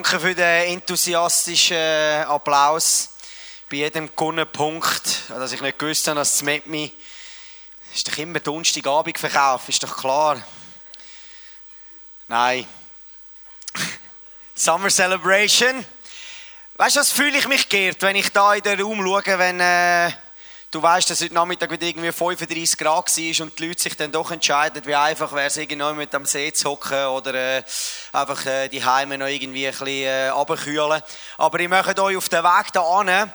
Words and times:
Danke 0.00 0.20
für 0.20 0.32
den 0.32 0.74
enthusiastischen 0.74 1.76
Applaus 1.76 3.08
bei 3.68 3.78
jedem 3.78 4.08
gewonnenen 4.14 4.46
Punkt. 4.46 5.22
Dass 5.28 5.50
ich 5.50 5.60
nicht 5.60 5.76
gewusst 5.76 6.06
habe, 6.06 6.20
dass 6.20 6.34
das 6.34 6.42
mit 6.42 6.68
mir 6.68 6.88
ist 7.92 8.06
doch 8.06 8.16
immer 8.16 8.38
Donnerstagabend 8.38 9.18
verkauft, 9.18 9.68
ist 9.68 9.82
doch 9.82 9.96
klar. 9.96 10.40
Nein. 12.28 12.64
Summer 14.54 14.88
Celebration. 14.88 15.84
Weißt 16.76 16.94
du, 16.94 17.00
was 17.00 17.10
fühle 17.10 17.36
ich 17.36 17.48
mich 17.48 17.68
geehrt, 17.68 18.00
wenn 18.02 18.14
ich 18.14 18.30
da 18.30 18.54
in 18.54 18.62
den 18.62 18.80
Raum 18.80 19.02
schaue, 19.02 19.36
wenn 19.36 19.58
äh, 19.58 20.12
du 20.70 20.82
weißt, 20.82 21.08
dass 21.08 21.20
heute 21.22 21.34
Nachmittag 21.34 21.70
wieder 21.70 21.86
irgendwie 21.86 22.12
35 22.12 22.78
Grad 22.78 23.16
war 23.16 23.44
und 23.46 23.58
die 23.58 23.66
Leute 23.66 23.80
sich 23.80 23.96
dann 23.96 24.12
doch 24.12 24.30
entscheiden, 24.30 24.84
wie 24.84 24.94
einfach 24.94 25.32
wäre 25.32 25.46
es, 25.46 25.56
irgendwo 25.56 25.92
mit 25.92 26.14
am 26.14 26.26
See 26.26 26.52
zu 26.52 26.70
hocken 26.70 27.06
oder 27.06 27.34
äh, 27.34 27.62
einfach 28.12 28.44
äh, 28.46 28.68
die 28.68 28.84
Heime 28.84 29.18
noch 29.18 29.26
irgendwie 29.26 29.66
ein 29.66 29.72
bisschen 29.72 29.86
äh, 29.86 30.28
abkühlen. 30.28 31.02
Aber 31.38 31.60
ich 31.60 31.68
möchte 31.68 32.02
euch 32.02 32.16
auf 32.16 32.28
den 32.28 32.44
Weg 32.44 32.72
da 32.72 32.82
an 32.82 33.32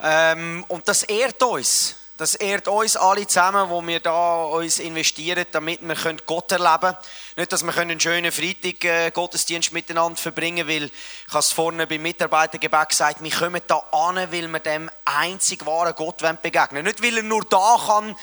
ähm, 0.00 0.64
und 0.68 0.88
das 0.88 1.04
ehrt 1.04 1.42
uns. 1.42 1.96
Das 2.16 2.36
ehrt 2.36 2.68
uns 2.68 2.96
alle 2.96 3.26
zusammen, 3.26 3.68
wo 3.70 3.84
wir 3.84 3.98
da 3.98 4.44
uns 4.44 4.78
investieren, 4.78 5.46
damit 5.50 5.80
wir 5.82 6.16
Gott 6.24 6.52
erleben 6.52 6.78
können. 6.80 6.96
Nicht, 7.34 7.52
dass 7.52 7.64
wir 7.64 7.76
einen 7.76 7.98
schönen 7.98 8.30
Freitag 8.30 8.84
äh, 8.84 9.10
Gottesdienst 9.10 9.72
miteinander 9.72 10.16
verbringen 10.16 10.64
können, 10.64 10.82
weil 10.82 10.90
ich 11.28 11.34
es 11.34 11.50
vorne 11.50 11.88
beim 11.88 12.02
Mitarbeitergebet 12.02 12.90
gesagt, 12.90 13.20
wir 13.20 13.30
kommen 13.32 13.60
da 13.66 13.78
an, 13.90 14.30
weil 14.30 14.46
wir 14.46 14.60
dem 14.60 14.88
einzig 15.04 15.66
wahren 15.66 15.92
Gott 15.96 16.18
begegnen 16.40 16.84
Nicht, 16.84 17.02
weil 17.02 17.16
er 17.16 17.24
nur 17.24 17.44
da 17.46 17.80
kann 17.84 18.14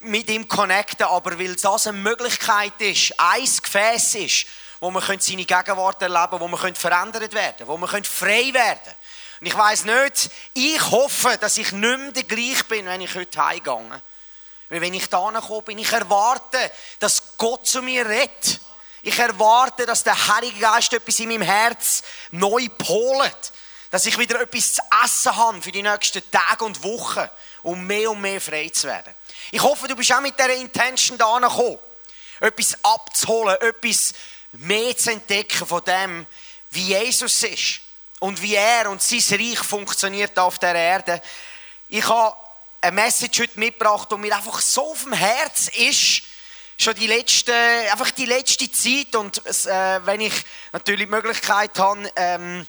mit 0.00 0.28
ihm 0.28 0.46
connecten, 0.46 1.06
aber 1.06 1.38
weil 1.38 1.56
das 1.56 1.86
eine 1.86 1.96
Möglichkeit 1.96 2.78
ist, 2.80 3.14
ein 3.16 3.48
Gefäß 3.62 4.16
ist, 4.16 4.46
wo 4.80 4.90
wir 4.90 5.00
seine 5.00 5.46
Gegenwart 5.46 6.02
erleben 6.02 6.28
können, 6.28 6.40
wo 6.42 6.48
wir 6.48 6.74
verändert 6.74 7.32
werden 7.32 7.66
wo 7.66 7.78
wir 7.78 7.88
frei 7.88 8.52
werden 8.52 8.80
können. 8.84 8.96
Und 9.40 9.46
ich 9.46 9.56
weiß 9.56 9.84
nicht, 9.84 10.30
ich 10.54 10.80
hoffe, 10.90 11.36
dass 11.40 11.58
ich 11.58 11.72
nicht 11.72 11.98
mehr 11.98 12.12
der 12.12 12.22
gleich 12.24 12.64
bin, 12.66 12.86
wenn 12.86 13.00
ich 13.00 13.14
heute 13.14 13.44
heimgehe. 13.44 14.02
Weil 14.68 14.80
wenn 14.80 14.94
ich 14.94 15.08
da 15.08 15.30
komme, 15.46 15.62
bin 15.62 15.78
ich 15.78 15.92
erwarte, 15.92 16.58
dass 16.98 17.36
Gott 17.36 17.66
zu 17.66 17.82
mir 17.82 18.06
redet. 18.06 18.60
Ich 19.02 19.18
erwarte, 19.18 19.84
dass 19.86 20.02
der 20.02 20.28
Heilige 20.28 20.60
Geist 20.60 20.92
etwas 20.92 21.18
in 21.20 21.28
meinem 21.28 21.42
Herz 21.42 22.02
neu 22.30 22.68
polet. 22.78 23.52
Dass 23.90 24.06
ich 24.06 24.18
wieder 24.18 24.40
etwas 24.40 24.74
zu 24.74 24.82
essen 25.04 25.36
habe 25.36 25.62
für 25.62 25.70
die 25.70 25.82
nächsten 25.82 26.22
Tage 26.30 26.64
und 26.64 26.82
Wochen, 26.82 27.28
um 27.62 27.86
mehr 27.86 28.10
und 28.10 28.20
mehr 28.20 28.40
frei 28.40 28.68
zu 28.70 28.86
werden. 28.86 29.14
Ich 29.50 29.62
hoffe, 29.62 29.86
du 29.86 29.94
bist 29.94 30.12
auch 30.12 30.20
mit 30.20 30.38
dieser 30.38 30.54
Intention 30.54 31.18
da 31.18 31.38
gekommen. 31.38 31.78
Etwas 32.40 32.76
abzuholen, 32.82 33.56
etwas 33.60 34.14
mehr 34.52 34.96
zu 34.96 35.12
entdecken 35.12 35.66
von 35.66 35.84
dem, 35.84 36.26
wie 36.70 36.88
Jesus 36.88 37.42
ist 37.42 37.83
und 38.20 38.40
wie 38.42 38.54
er 38.54 38.90
und 38.90 39.02
sein 39.02 39.22
Reich 39.38 39.58
funktioniert 39.58 40.38
auf 40.38 40.58
der 40.58 40.74
Erde. 40.74 41.20
Ich 41.88 42.06
habe 42.08 42.36
eine 42.80 42.92
Message 42.92 43.40
heute 43.40 43.58
mitgebracht, 43.58 44.08
die 44.10 44.16
mir 44.16 44.36
einfach 44.36 44.60
so 44.60 44.92
auf 44.92 45.02
dem 45.02 45.12
Herz 45.12 45.68
ist, 45.68 46.22
schon 46.76 46.94
die 46.94 47.06
letzte, 47.06 47.54
einfach 47.90 48.10
die 48.10 48.26
letzte 48.26 48.70
Zeit 48.70 49.14
und 49.16 49.44
äh, 49.46 50.06
wenn 50.06 50.20
ich 50.20 50.44
natürlich 50.72 51.06
die 51.06 51.10
Möglichkeit 51.10 51.78
habe, 51.78 52.10
ähm, 52.16 52.66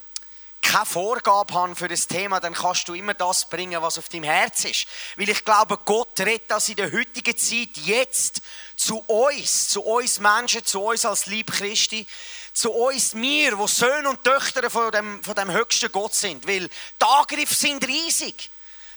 keine 0.65 0.85
Vorgabe 0.85 1.53
habe 1.53 1.75
für 1.75 1.87
das 1.87 2.07
Thema, 2.07 2.39
dann 2.39 2.53
kannst 2.53 2.87
du 2.87 2.95
immer 2.95 3.13
das 3.13 3.47
bringen, 3.47 3.81
was 3.81 3.99
auf 3.99 4.09
deinem 4.09 4.23
Herz 4.23 4.65
ist. 4.65 4.87
Weil 5.15 5.29
ich 5.29 5.45
glaube, 5.45 5.77
Gott 5.85 6.19
redet 6.19 6.49
das 6.49 6.69
in 6.69 6.75
der 6.75 6.91
heutigen 6.91 7.37
Zeit 7.37 7.77
jetzt 7.77 8.41
zu 8.75 8.97
uns, 9.05 9.69
zu 9.69 9.83
uns 9.83 10.19
Menschen, 10.19 10.65
zu 10.65 10.81
uns 10.81 11.05
als 11.05 11.27
Lieb 11.27 11.51
Christi, 11.51 12.07
zu 12.55 12.71
uns, 12.71 13.13
wir, 13.13 13.57
wo 13.57 13.67
Söhne 13.67 14.09
und 14.09 14.23
Töchter 14.23 14.69
von 14.69 14.89
dem, 14.91 15.23
von 15.23 15.35
dem 15.35 15.51
höchsten 15.51 15.91
Gott 15.91 16.15
sind. 16.15 16.47
Weil 16.47 16.67
die 16.69 17.05
Angriffe 17.05 17.53
sind 17.53 17.85
riesig. 17.85 18.49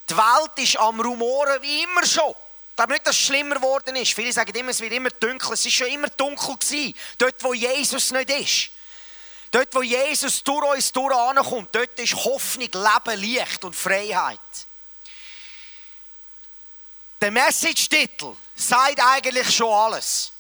Die 0.09 0.17
Welt 0.17 0.53
ist 0.57 0.77
am 0.77 1.01
Rumoren 1.01 1.61
wie 1.61 1.83
immer 1.83 2.07
schon. 2.07 2.31
Ich 2.31 2.77
glaube 2.77 2.93
nicht, 2.93 3.07
dass 3.07 3.17
es 3.17 3.23
schlimmer 3.23 3.57
geworden 3.57 3.97
ist. 3.97 4.15
Viele 4.15 4.33
sagen 4.33 4.55
immer, 4.55 4.71
es 4.71 4.81
wird 4.81 4.93
immer 4.93 5.11
dunkler. 5.11 5.53
Es 5.53 5.67
ist 5.67 5.75
schon 5.75 5.89
immer 5.89 6.09
dunkel 6.09 6.57
gewesen. 6.57 6.95
Dort, 7.19 7.43
wo 7.43 7.53
Jesus 7.53 8.13
nicht 8.13 8.31
ist. 8.31 8.71
Dort, 9.51 9.75
wo 9.75 9.83
Jesus 9.83 10.45
durch 10.45 10.75
uns 10.75 10.93
durch 10.93 11.13
ankommt, 11.13 11.75
dort 11.75 11.99
ist 11.99 12.15
Hoffnung, 12.15 12.69
Leben, 12.73 13.21
Licht 13.21 13.65
und 13.65 13.75
Freiheit. 13.75 14.39
Der 17.21 17.33
Message-Titel 17.33 18.37
sagt 18.55 19.01
eigentlich 19.01 19.51
schon 19.51 19.73
alles. 19.73 20.31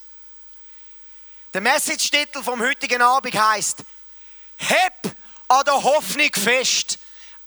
Der 1.54 1.60
Message-Titel 1.62 2.42
vom 2.42 2.60
heutigen 2.60 3.00
Abend 3.00 3.34
heißt: 3.34 3.78
Heb 4.56 5.16
an 5.48 5.64
der 5.64 5.82
Hoffnung 5.82 6.30
fest. 6.32 6.98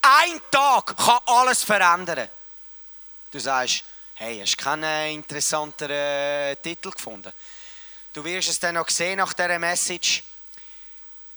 Ein 0.02 0.42
Tag 0.50 0.98
kann 0.98 1.20
alles 1.28 1.64
verändern. 1.64 2.28
Du 3.30 3.40
sagst, 3.40 3.84
hey, 4.16 4.40
hast 4.40 4.60
du 4.60 4.64
keinen 4.64 5.16
interessanteren 5.16 6.60
Titel 6.64 6.90
gefunden? 6.90 7.32
Du 8.12 8.24
wirst 8.24 8.50
es 8.50 8.60
dann 8.60 8.76
noch 8.76 8.90
sehen 8.90 9.18
nach 9.18 9.34
dieser 9.34 9.60
Message. 9.60 10.24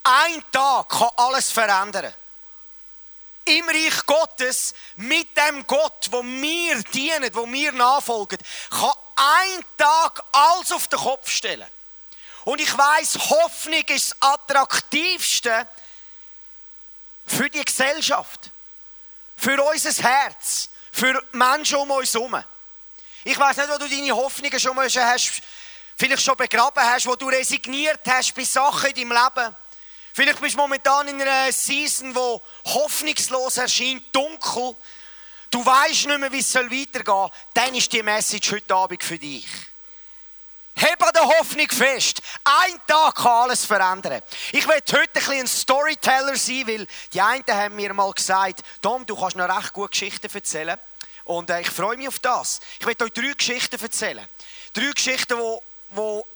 Ein 0.02 0.42
Tag 0.50 0.88
kann 0.88 1.10
alles 1.16 1.50
verändern. 1.52 2.14
Im 3.44 3.68
Reich 3.68 4.06
Gottes, 4.06 4.74
mit 4.96 5.36
dem 5.36 5.66
Gott, 5.66 6.08
wo 6.10 6.22
wir 6.22 6.82
dienen, 6.84 7.34
wo 7.34 7.46
wir 7.46 7.72
nachfolgen, 7.72 8.38
kann 8.70 8.92
ein 9.16 9.64
Tag 9.76 10.24
alles 10.32 10.72
auf 10.72 10.88
den 10.88 10.98
Kopf 10.98 11.28
stellen. 11.28 11.68
Und 12.44 12.60
ich 12.60 12.76
weiß, 12.76 13.18
Hoffnung 13.30 13.82
ist 13.88 14.10
das 14.10 14.16
attraktivste 14.20 15.66
für 17.26 17.48
die 17.48 17.64
Gesellschaft, 17.64 18.50
für 19.36 19.62
unser 19.62 20.02
Herz, 20.02 20.68
für 20.92 21.24
Menschen 21.32 21.78
um 21.78 21.90
uns 21.90 22.12
herum. 22.12 22.42
Ich 23.24 23.38
weiß 23.38 23.56
nicht, 23.56 23.70
wo 23.70 23.78
du 23.78 23.88
deine 23.88 24.14
Hoffnungen 24.14 24.60
schon 24.60 24.76
mal 24.76 24.86
hast, 24.86 25.40
vielleicht 25.96 26.22
schon 26.22 26.36
begraben 26.36 26.84
hast, 26.84 27.06
wo 27.06 27.16
du 27.16 27.28
resigniert 27.28 28.00
hast 28.06 28.34
bei 28.34 28.44
Sachen 28.44 28.90
in 28.90 29.08
deinem 29.08 29.12
Leben. 29.12 29.56
Vielleicht 30.12 30.40
bist 30.40 30.54
du 30.54 30.58
momentan 30.58 31.08
in 31.08 31.20
einer 31.20 31.50
Season, 31.50 32.14
wo 32.14 32.42
hoffnungslos 32.66 33.56
erscheint, 33.56 34.04
dunkel. 34.14 34.76
Du 35.50 35.64
weißt 35.64 36.06
nicht 36.06 36.20
mehr, 36.20 36.30
wie 36.30 36.40
es 36.40 36.54
weitergehen 36.54 37.04
soll. 37.04 37.30
Dann 37.54 37.74
ist 37.74 37.90
die 37.90 38.02
Message 38.02 38.52
heute 38.52 38.74
Abend 38.74 39.02
für 39.02 39.18
dich. 39.18 39.46
Heb 40.76 41.02
an 41.02 41.12
der 41.14 41.24
Hoffnung 41.24 41.68
fest. 41.68 42.20
Ein 42.42 42.80
Tag 42.86 43.14
kann 43.14 43.44
alles 43.44 43.64
verändern. 43.64 44.20
Ich 44.52 44.66
will 44.66 44.74
heute 44.92 45.20
ein 45.30 45.40
ein 45.40 45.46
Storyteller 45.46 46.36
sein, 46.36 46.66
weil 46.66 46.86
die 47.12 47.20
einen 47.20 47.44
haben 47.46 47.76
mir 47.76 47.94
mal 47.94 48.12
gesagt, 48.12 48.62
Tom, 48.82 49.06
du 49.06 49.16
kannst 49.16 49.36
noch 49.36 49.48
recht 49.48 49.72
gut 49.72 49.92
Geschichten 49.92 50.28
erzählen. 50.32 50.78
Und 51.24 51.48
äh, 51.50 51.60
ich 51.60 51.70
freue 51.70 51.96
mich 51.96 52.08
auf 52.08 52.18
das. 52.18 52.60
Ich 52.80 52.86
will 52.86 52.96
euch 53.00 53.12
drei 53.12 53.32
Geschichten 53.32 53.80
erzählen. 53.80 54.26
Drei 54.72 54.90
Geschichten, 54.90 55.38
wo, 55.38 55.62
wo 55.90 56.26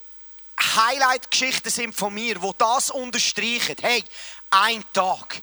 Highlight-Geschichten 0.60 1.70
sind 1.70 1.94
von 1.94 2.14
mir, 2.14 2.40
wo 2.40 2.52
das 2.52 2.90
unterstreichen. 2.90 3.76
Hey, 3.80 4.04
ein 4.50 4.84
Tag. 4.92 5.42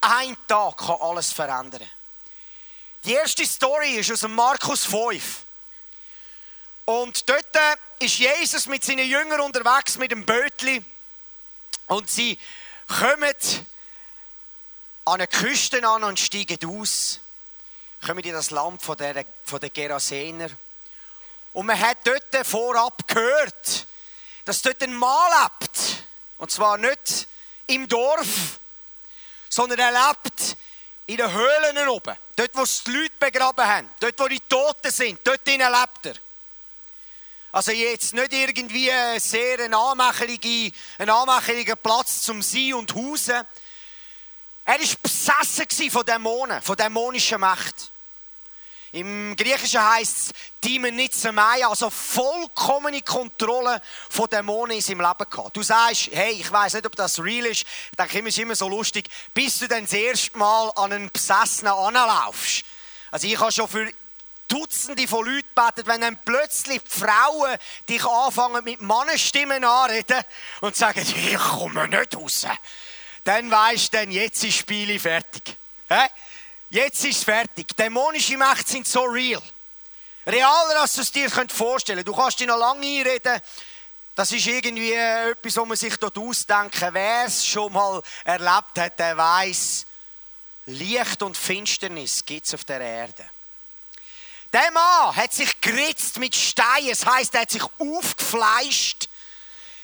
Ein 0.00 0.36
Tag 0.48 0.78
kann 0.78 0.96
alles 1.00 1.32
verändern. 1.32 1.88
Die 3.04 3.14
erste 3.14 3.46
Story 3.46 3.96
ist 3.96 4.12
aus 4.12 4.28
Markus 4.28 4.84
5. 4.84 5.44
Und 6.84 7.28
dort 7.28 7.56
ist 8.00 8.18
Jesus 8.18 8.66
mit 8.66 8.84
seinen 8.84 9.08
Jüngern 9.08 9.40
unterwegs 9.40 9.96
mit 9.98 10.10
dem 10.10 10.26
Bötli 10.26 10.84
und 11.86 12.10
sie 12.10 12.38
kommen 12.88 13.34
an 15.04 15.14
eine 15.14 15.26
Küste 15.26 15.86
an 15.86 16.04
und 16.04 16.18
steigen 16.18 16.58
aus, 16.66 17.20
kommen 18.04 18.24
in 18.24 18.32
das 18.32 18.50
Land 18.50 18.82
von 18.82 18.96
der, 18.96 19.24
von 19.44 19.60
der 19.60 19.70
Gerasener. 19.70 20.48
Und 21.52 21.66
man 21.66 21.78
hat 21.78 21.98
dort 22.04 22.46
vorab 22.46 23.06
gehört, 23.06 23.86
dass 24.44 24.62
dort 24.62 24.82
ein 24.82 24.94
Mann 24.94 25.30
lebt. 25.42 26.04
Und 26.38 26.50
zwar 26.50 26.78
nicht 26.78 27.28
im 27.66 27.86
Dorf, 27.88 28.58
sondern 29.48 29.78
er 29.78 29.92
lebt 29.92 30.56
in 31.06 31.16
den 31.18 31.32
Höhlen 31.32 31.88
oben. 31.88 32.16
Dort, 32.36 32.50
wo 32.54 32.64
die 32.64 32.90
Leute 32.90 33.14
begraben 33.18 33.66
haben. 33.66 33.90
Dort, 34.00 34.18
wo 34.18 34.26
die 34.26 34.40
Toten 34.40 34.90
sind. 34.90 35.20
Dort 35.24 35.46
lebt 35.46 36.06
er. 36.06 36.14
Also 37.52 37.70
jetzt 37.70 38.14
nicht 38.14 38.32
irgendwie 38.32 38.90
sehr 39.18 39.60
ein 39.60 39.74
anmächeliger, 39.74 40.72
ein 40.98 41.78
Platz 41.82 42.22
zum 42.22 42.40
Sein 42.40 42.72
und 42.72 42.94
Hausen. 42.94 43.44
Er 44.64 44.78
war 44.78 44.96
besessen 45.02 45.90
von 45.90 46.06
Dämonen, 46.06 46.62
von 46.62 46.76
dämonischen 46.76 47.40
Macht. 47.40 47.90
Im 48.92 49.36
Griechischen 49.36 49.82
heißt 49.82 50.16
es 50.16 50.32
Demon 50.64 50.96
Nitzemai, 50.96 51.66
also 51.66 51.90
vollkommene 51.90 53.02
Kontrolle 53.02 53.82
von 54.08 54.28
Dämonen 54.28 54.76
in 54.76 54.82
seinem 54.82 55.00
Leben 55.00 55.30
gehabt. 55.30 55.56
Du 55.56 55.62
sagst, 55.62 56.08
hey, 56.12 56.32
ich 56.32 56.50
weiß 56.50 56.74
nicht, 56.74 56.86
ob 56.86 56.96
das 56.96 57.18
real 57.18 57.46
ist. 57.46 57.64
Ich 57.90 57.96
denke 57.98 58.18
immer, 58.18 58.28
ist 58.28 58.38
immer 58.38 58.54
so 58.54 58.68
lustig, 58.68 59.08
bis 59.34 59.58
du 59.58 59.68
dann 59.68 59.84
das 59.84 59.92
erste 59.92 60.38
Mal 60.38 60.70
an 60.76 60.92
einen 60.92 61.10
Besessenen 61.10 61.72
anlaufst. 61.72 62.64
Also 63.10 63.26
ich 63.26 63.38
habe 63.38 63.52
schon 63.52 63.68
für 63.68 63.92
Dutzende 64.52 65.08
von 65.08 65.24
Leuten 65.24 65.48
beten, 65.54 65.86
wenn 65.86 66.02
dann 66.02 66.18
plötzlich 66.24 66.82
die 66.82 67.00
Frauen 67.00 67.56
dich 67.88 68.04
anfangen 68.04 68.62
mit 68.62 68.82
Mannenstimmen 68.82 69.64
anreden 69.64 70.22
und 70.60 70.76
sagen, 70.76 71.00
ich 71.00 71.38
komme 71.38 71.88
nicht 71.88 72.16
raus. 72.16 72.46
dann 73.24 73.50
weisst 73.50 73.94
du, 73.94 74.02
jetzt 74.02 74.44
ist 74.44 74.54
das 74.54 74.60
Spiel 74.60 74.98
fertig. 75.00 75.56
Jetzt 76.68 77.04
ist 77.04 77.18
es 77.18 77.24
fertig. 77.24 77.74
Dämonische 77.76 78.36
Mächte 78.36 78.70
sind 78.70 78.86
so 78.86 79.02
real. 79.04 79.42
Realer, 80.26 80.82
als 80.82 80.94
du 80.94 81.00
es 81.00 81.10
dir 81.10 81.30
vorstellen 81.30 82.04
könntest. 82.04 82.08
Du 82.08 82.14
kannst 82.14 82.38
dich 82.38 82.46
noch 82.46 82.58
lange 82.58 82.86
einreden, 82.86 83.40
das 84.14 84.30
ist 84.32 84.46
irgendwie 84.46 84.92
etwas, 84.92 85.56
was 85.56 85.66
man 85.66 85.76
sich 85.76 85.96
dort 85.96 86.18
ausdenken 86.18 86.92
Wer 86.92 87.24
es 87.24 87.46
schon 87.46 87.72
mal 87.72 88.02
erlebt 88.24 88.78
hat, 88.78 88.98
der 88.98 89.16
weiß, 89.16 89.86
Licht 90.66 91.22
und 91.22 91.36
Finsternis 91.36 92.24
gibt 92.24 92.46
es 92.46 92.54
auf 92.54 92.64
der 92.64 92.80
Erde. 92.80 93.24
Der 94.52 94.70
Mann 94.70 95.16
hat 95.16 95.32
sich 95.32 95.60
geritzt 95.60 96.18
mit 96.18 96.34
Steinen, 96.34 96.90
das 96.90 97.06
heisst, 97.06 97.34
er 97.34 97.42
hat 97.42 97.50
sich 97.50 97.62
aufgefleischt. 97.78 99.08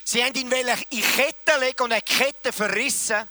Sie 0.04 0.22
haben 0.22 0.34
ihn 0.34 0.50
in 0.50 1.02
Ketten 1.02 1.60
legen 1.60 1.82
und 1.82 1.92
eine 1.92 2.02
Kette 2.02 2.52
verrissen. 2.52 3.28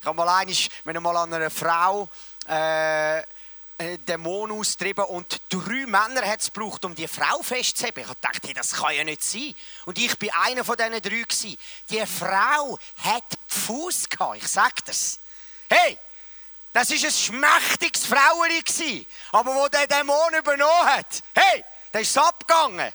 Ich 0.00 0.06
habe 0.06 0.16
mal 0.16 0.28
einmal, 0.28 0.54
wenn 0.84 1.02
mal 1.02 1.16
an 1.16 1.34
einer 1.34 1.50
Frau 1.50 2.08
äh, 2.46 3.22
Dämon 4.06 4.52
austrieben 4.52 5.04
und 5.04 5.40
drei 5.48 5.86
Männer 5.86 6.22
hat 6.26 6.40
es 6.40 6.52
gebraucht, 6.52 6.84
um 6.84 6.94
die 6.94 7.08
Frau 7.08 7.42
festzuheben. 7.42 8.04
Ich 8.04 8.14
dachte, 8.20 8.46
hey, 8.46 8.54
das 8.54 8.72
kann 8.72 8.94
ja 8.94 9.04
nicht 9.04 9.22
sein. 9.22 9.54
Und 9.84 9.98
ich 9.98 10.18
bin 10.18 10.30
einer 10.30 10.64
von 10.64 10.76
diesen 10.76 10.92
drei 10.92 11.22
gewesen. 11.22 11.58
Die 11.90 12.06
Frau 12.06 12.78
hat 13.02 13.24
Fuß 13.48 14.08
gehabt, 14.08 14.36
ich 14.36 14.48
sage 14.48 14.74
das. 14.86 15.18
Hey, 15.68 15.98
das 16.74 16.90
war 16.90 16.96
ein 16.96 17.12
schmächtiges 17.12 18.04
Fraueli 18.04 19.06
Aber 19.30 19.54
wo 19.54 19.68
der 19.68 19.86
Dämon 19.86 20.34
übernommen 20.36 20.86
hat, 20.86 21.22
hey, 21.32 21.64
der 21.92 22.00
ist 22.00 22.18
abgegangen. 22.18 22.92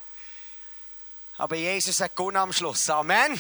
Aber 1.37 1.55
Jesus 1.55 2.01
hat 2.01 2.13
gewonnen 2.13 2.35
am 2.35 2.51
Schluss. 2.51 2.89
Amen. 2.89 3.39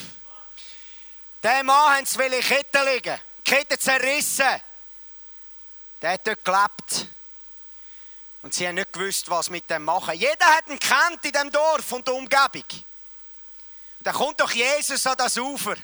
Der 1.43 1.61
Mann 1.61 1.97
hat 1.97 2.05
es 2.05 2.17
Ketten 2.17 2.85
liegen. 2.85 3.19
Kette 3.43 3.77
zerrissen. 3.77 4.61
Der 6.01 6.13
hat 6.13 6.25
dort 6.25 6.45
gelebt. 6.45 7.07
Und 8.41 8.53
sie 8.53 8.65
haben 8.65 8.75
nicht 8.75 8.93
gewusst, 8.93 9.29
was 9.29 9.49
mit 9.49 9.69
dem 9.69 9.83
machen. 9.83 10.13
Jeder 10.13 10.45
hat 10.45 10.69
ihn 10.69 10.79
kennt 10.79 11.25
in 11.25 11.33
dem 11.33 11.51
Dorf 11.51 11.91
und 11.91 12.07
der 12.07 12.13
Umgebung. 12.13 12.63
Da 13.99 14.13
kommt 14.13 14.39
doch 14.39 14.51
Jesus 14.51 15.05
an 15.05 15.17
das 15.17 15.35
Ufer. 15.35 15.75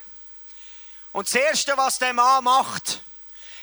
Und 1.12 1.28
das 1.28 1.36
Erste, 1.36 1.76
was 1.76 2.00
der 2.00 2.14
Mann 2.14 2.46
macht, 2.46 3.02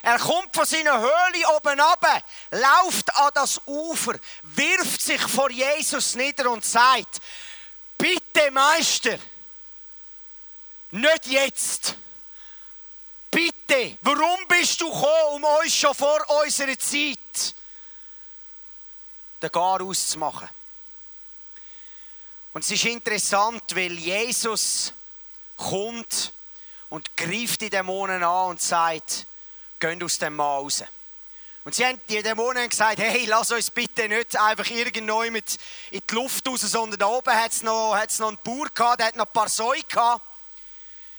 er 0.02 0.18
kommt 0.18 0.54
von 0.54 0.66
seiner 0.66 0.98
Höhle 0.98 1.48
oben 1.56 1.80
ab, 1.80 2.24
läuft 2.50 3.14
an 3.16 3.30
das 3.34 3.60
Ufer, 3.66 4.18
wirft 4.42 5.00
sich 5.00 5.20
vor 5.22 5.48
Jesus 5.48 6.16
nieder 6.16 6.50
und 6.50 6.64
sagt, 6.64 7.20
bitte 7.96 8.50
Meister, 8.50 9.16
nicht 10.90 11.26
jetzt. 11.26 11.96
Bitte, 13.30 13.96
warum 14.02 14.46
bist 14.48 14.80
du 14.80 14.86
gekommen, 14.86 15.36
um 15.36 15.44
uns 15.44 15.74
schon 15.74 15.94
vor 15.94 16.20
unserer 16.42 16.78
Zeit 16.78 17.54
den 19.40 19.50
Gar 19.50 19.80
auszumachen? 19.80 20.48
Und 22.52 22.64
es 22.64 22.70
ist 22.72 22.84
interessant, 22.84 23.62
weil 23.74 23.92
Jesus 23.92 24.92
kommt 25.56 26.32
und 26.90 27.16
greift 27.16 27.60
die 27.62 27.70
Dämonen 27.70 28.22
an 28.22 28.50
und 28.50 28.60
sagt, 28.60 29.26
geht 29.82 30.02
aus 30.02 30.18
dem 30.18 30.36
Mann 30.36 30.46
raus. 30.46 30.84
Und 31.64 31.74
sie 31.74 31.84
haben, 31.84 32.00
die 32.08 32.22
Dämonen 32.22 32.68
gesagt, 32.68 32.98
hey, 32.98 33.24
lass 33.26 33.50
uns 33.50 33.70
bitte 33.70 34.08
nicht 34.08 34.36
einfach 34.36 34.68
irgendwo 34.68 35.22
in 35.22 35.34
die 35.34 36.14
Luft 36.14 36.46
raus, 36.48 36.60
sondern 36.60 36.98
da 36.98 37.06
oben 37.06 37.34
hat 37.34 37.50
es 37.50 37.62
noch, 37.62 37.94
noch 38.18 38.28
einen 38.28 38.38
Bauer 38.42 38.68
gehabt, 38.72 39.00
der 39.00 39.08
hat 39.08 39.16
noch 39.16 39.26
ein 39.26 39.32
paar 39.32 39.48
Säue 39.48 39.82
gehabt. 39.82 40.22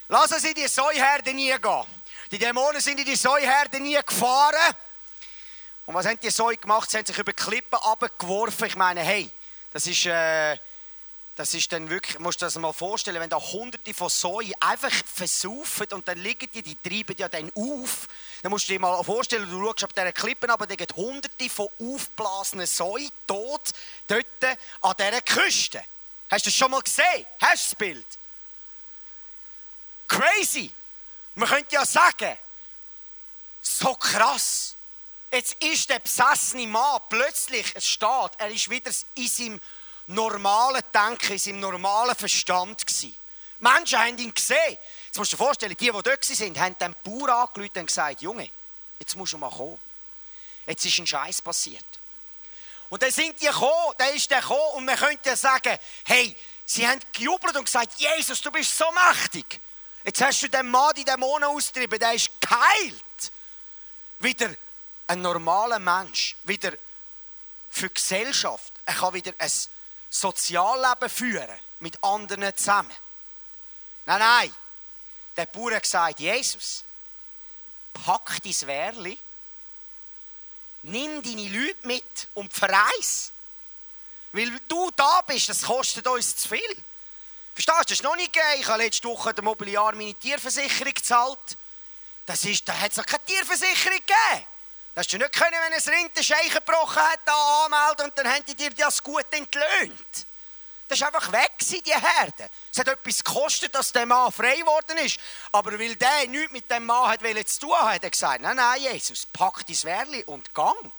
Lass 0.08 0.32
uns 0.32 0.44
in 0.44 0.54
die 0.54 0.68
Säuherde 0.68 1.34
nie 1.34 1.54
gehen. 1.62 1.84
Die 2.32 2.38
Dämonen 2.38 2.82
sind 2.82 3.00
in 3.00 3.06
die 3.06 3.16
Säuherde 3.16 3.80
nie 3.80 4.00
gefahren. 4.06 4.76
Und 5.86 5.94
was 5.96 6.06
haben 6.06 6.20
die 6.20 6.30
Säue 6.30 6.58
gemacht? 6.58 6.90
Sie 6.90 6.98
haben 6.98 7.06
sich 7.06 7.18
über 7.18 7.34
Klippen 7.34 7.80
abgeworfen. 7.80 8.68
Ich 8.68 8.76
meine, 8.76 9.02
hey, 9.02 9.30
das 9.72 9.88
ist... 9.88 10.06
Äh, 10.06 10.58
das 11.36 11.54
ist 11.56 11.72
dann 11.72 11.90
wirklich, 11.90 12.20
musst 12.20 12.42
du 12.42 12.46
dir 12.46 12.48
das 12.48 12.58
mal 12.60 12.74
vorstellen, 12.74 13.20
wenn 13.20 13.30
da 13.30 13.38
hunderte 13.38 13.94
von 13.94 14.10
Säuen 14.10 14.54
einfach 14.60 14.92
versaufen 14.92 15.88
und 15.92 16.08
dann 16.08 16.20
liegen 16.20 16.48
die, 16.52 16.62
die 16.62 16.76
treiben 16.76 17.16
ja 17.18 17.28
dann 17.28 17.52
auf. 17.56 18.08
Dann 18.44 18.52
musst 18.52 18.70
du 18.70 18.74
dir 18.74 18.80
mal 18.80 19.04
vorstellen, 19.04 19.50
du 19.50 19.66
schaust 19.66 19.84
auf 19.84 19.94
diese 19.94 20.14
Klippen, 20.14 20.52
aber 20.52 20.68
da 20.68 20.76
gibt 20.76 20.96
hunderte 20.96 21.50
von 21.50 21.70
aufblasenen 21.80 22.68
Säuen 22.68 23.10
tot 23.26 23.72
dort 24.08 24.26
an 24.82 24.94
dieser 25.00 25.22
Küste. 25.22 25.84
Hast 26.30 26.46
du 26.46 26.50
das 26.50 26.58
schon 26.58 26.70
mal 26.70 26.82
gesehen? 26.82 27.26
Hast 27.42 27.66
du 27.66 27.70
das 27.70 27.76
Bild? 27.76 28.08
Crazy. 30.08 30.72
Man 31.34 31.50
könnte 31.50 31.74
ja 31.74 31.86
sagen, 31.86 32.38
so 33.60 33.96
krass. 33.96 34.76
Jetzt 35.32 35.56
ist 35.64 35.90
der 35.90 35.98
besessene 35.98 36.68
Mann 36.68 37.02
plötzlich, 37.10 37.76
es 37.76 37.88
steht, 37.88 38.32
er 38.38 38.50
ist 38.50 38.70
wieder 38.70 38.92
in 39.16 39.28
seinem 39.28 39.62
normalen 40.08 40.82
Denken, 40.94 41.34
in 41.34 41.40
seinem 41.40 41.60
normalen 41.60 42.16
Verstand 42.16 42.86
gewesen. 42.86 43.16
Menschen 43.60 44.00
haben 44.00 44.18
ihn 44.18 44.34
gesehen. 44.34 44.78
Jetzt 45.06 45.18
musst 45.18 45.32
du 45.32 45.38
dir 45.38 45.44
vorstellen, 45.44 45.76
die, 45.78 45.86
die 45.86 45.92
dort 45.92 46.06
waren, 46.06 46.60
haben 46.60 46.78
den 46.78 46.96
Bauer 47.04 47.30
angerufen 47.30 47.80
und 47.80 47.88
gesagt, 47.88 48.22
Junge, 48.22 48.50
jetzt 49.00 49.16
musst 49.16 49.34
du 49.34 49.38
mal 49.38 49.50
kommen. 49.50 49.80
Jetzt 50.66 50.86
ist 50.86 51.00
ein 51.00 51.08
Scheiß 51.08 51.42
passiert. 51.42 51.86
Und 52.90 53.02
dann 53.02 53.12
sind 53.12 53.40
die 53.42 53.46
gekommen, 53.46 53.94
dann 53.98 54.16
ist 54.16 54.30
der 54.30 54.42
gekommen 54.42 54.76
und 54.76 54.86
man 54.86 54.96
könnte 54.96 55.30
ja 55.30 55.36
sagen, 55.36 55.78
hey, 56.06 56.36
sie 56.66 56.88
haben 56.88 57.00
gejubelt 57.12 57.56
und 57.56 57.66
gesagt, 57.66 57.94
Jesus, 57.98 58.42
du 58.42 58.52
bist 58.52 58.78
so 58.78 58.86
mächtig. 58.92 59.60
Jetzt 60.04 60.22
hast 60.22 60.44
du 60.44 60.50
den 60.50 60.70
Mann 60.70 60.94
die 60.96 61.06
Dämonen 61.06 61.50
austrieben, 61.50 61.98
der 61.98 62.14
ist 62.14 62.30
geheilt. 62.42 63.32
Wieder 64.20 64.54
ein 65.08 65.22
normaler 65.22 65.80
Mensch, 65.80 66.36
wieder 66.44 66.74
für 67.70 67.88
die 67.88 67.94
Gesellschaft. 67.94 68.74
Er 68.86 68.94
kann 68.94 69.14
wieder 69.14 69.34
ein 69.38 69.52
Sozialleben 70.14 71.10
führen 71.10 71.60
mit 71.80 72.02
anderen 72.04 72.56
zusammen. 72.56 72.94
Nein, 74.06 74.20
nein. 74.20 74.54
Der 75.36 75.48
Bauer 75.48 75.74
hat 75.74 75.84
gesagt, 75.84 76.20
Jesus, 76.20 76.84
pack 77.94 78.38
dein 78.44 78.68
Wehrli, 78.68 79.18
nimm 80.84 81.24
deine 81.24 81.50
Leute 81.50 81.88
mit 81.88 82.28
und 82.36 82.54
verreis. 82.54 83.32
Weil 84.34 84.60
du 84.68 84.92
da 84.96 85.22
bist, 85.22 85.50
das 85.50 85.64
kostet 85.64 86.06
uns 86.06 86.36
zu 86.36 86.50
viel. 86.50 86.84
Verstehst 87.56 87.78
du, 87.78 87.84
das 87.84 87.92
ist 87.92 88.04
noch 88.04 88.16
nicht 88.16 88.34
gegeben. 88.34 88.62
Ich 88.62 88.68
habe 88.68 88.84
letzte 88.84 89.08
Woche 89.08 89.34
der 89.34 89.44
Mobiliar 89.44 89.94
meine 89.96 90.14
Tierversicherung 90.14 90.94
gezahlt. 90.94 91.58
Das 92.28 92.46
ist, 92.46 92.68
da 92.68 92.78
hat 92.80 92.92
es 92.92 92.98
noch 92.98 93.06
keine 93.06 93.26
Tierversicherung 93.26 93.98
gegeben. 93.98 94.48
Hast 94.96 95.12
du 95.12 95.18
nicht 95.18 95.34
können, 95.34 95.54
wenn 95.54 95.74
ein 95.74 96.00
Rind 96.00 96.16
den 96.16 96.24
Scheichen 96.24 96.54
gebrochen 96.54 97.02
hat, 97.02 97.20
da 97.26 97.66
anmelden 97.66 98.06
und 98.06 98.18
dann 98.18 98.28
haben 98.28 98.46
die 98.46 98.54
dir 98.54 98.70
das 98.72 99.02
gut 99.02 99.26
entlöhnt. 99.32 100.28
Das 100.88 101.02
war 101.02 101.08
einfach 101.08 101.32
weg, 101.32 101.54
die 101.60 101.92
Herde. 101.92 102.50
Es 102.72 102.78
hat 102.78 102.88
etwas 102.88 103.24
gekostet, 103.24 103.74
dass 103.74 103.92
der 103.92 104.06
Mann 104.06 104.32
frei 104.32 104.58
geworden 104.58 104.98
ist. 104.98 105.20
Aber 105.52 105.80
weil 105.80 105.96
der 105.96 106.28
nichts 106.28 106.52
mit 106.52 106.70
dem 106.70 106.86
Mann 106.86 107.10
hat 107.10 107.22
zu 107.48 107.60
tun 107.62 107.76
hat 107.76 108.04
er 108.04 108.12
gesagt, 108.12 108.42
nein, 108.42 108.56
nein, 108.56 108.82
Jesus, 108.82 109.26
pack 109.26 109.66
dein 109.66 109.84
Wehrli 109.84 110.24
und 110.26 110.54
gang. 110.54 110.92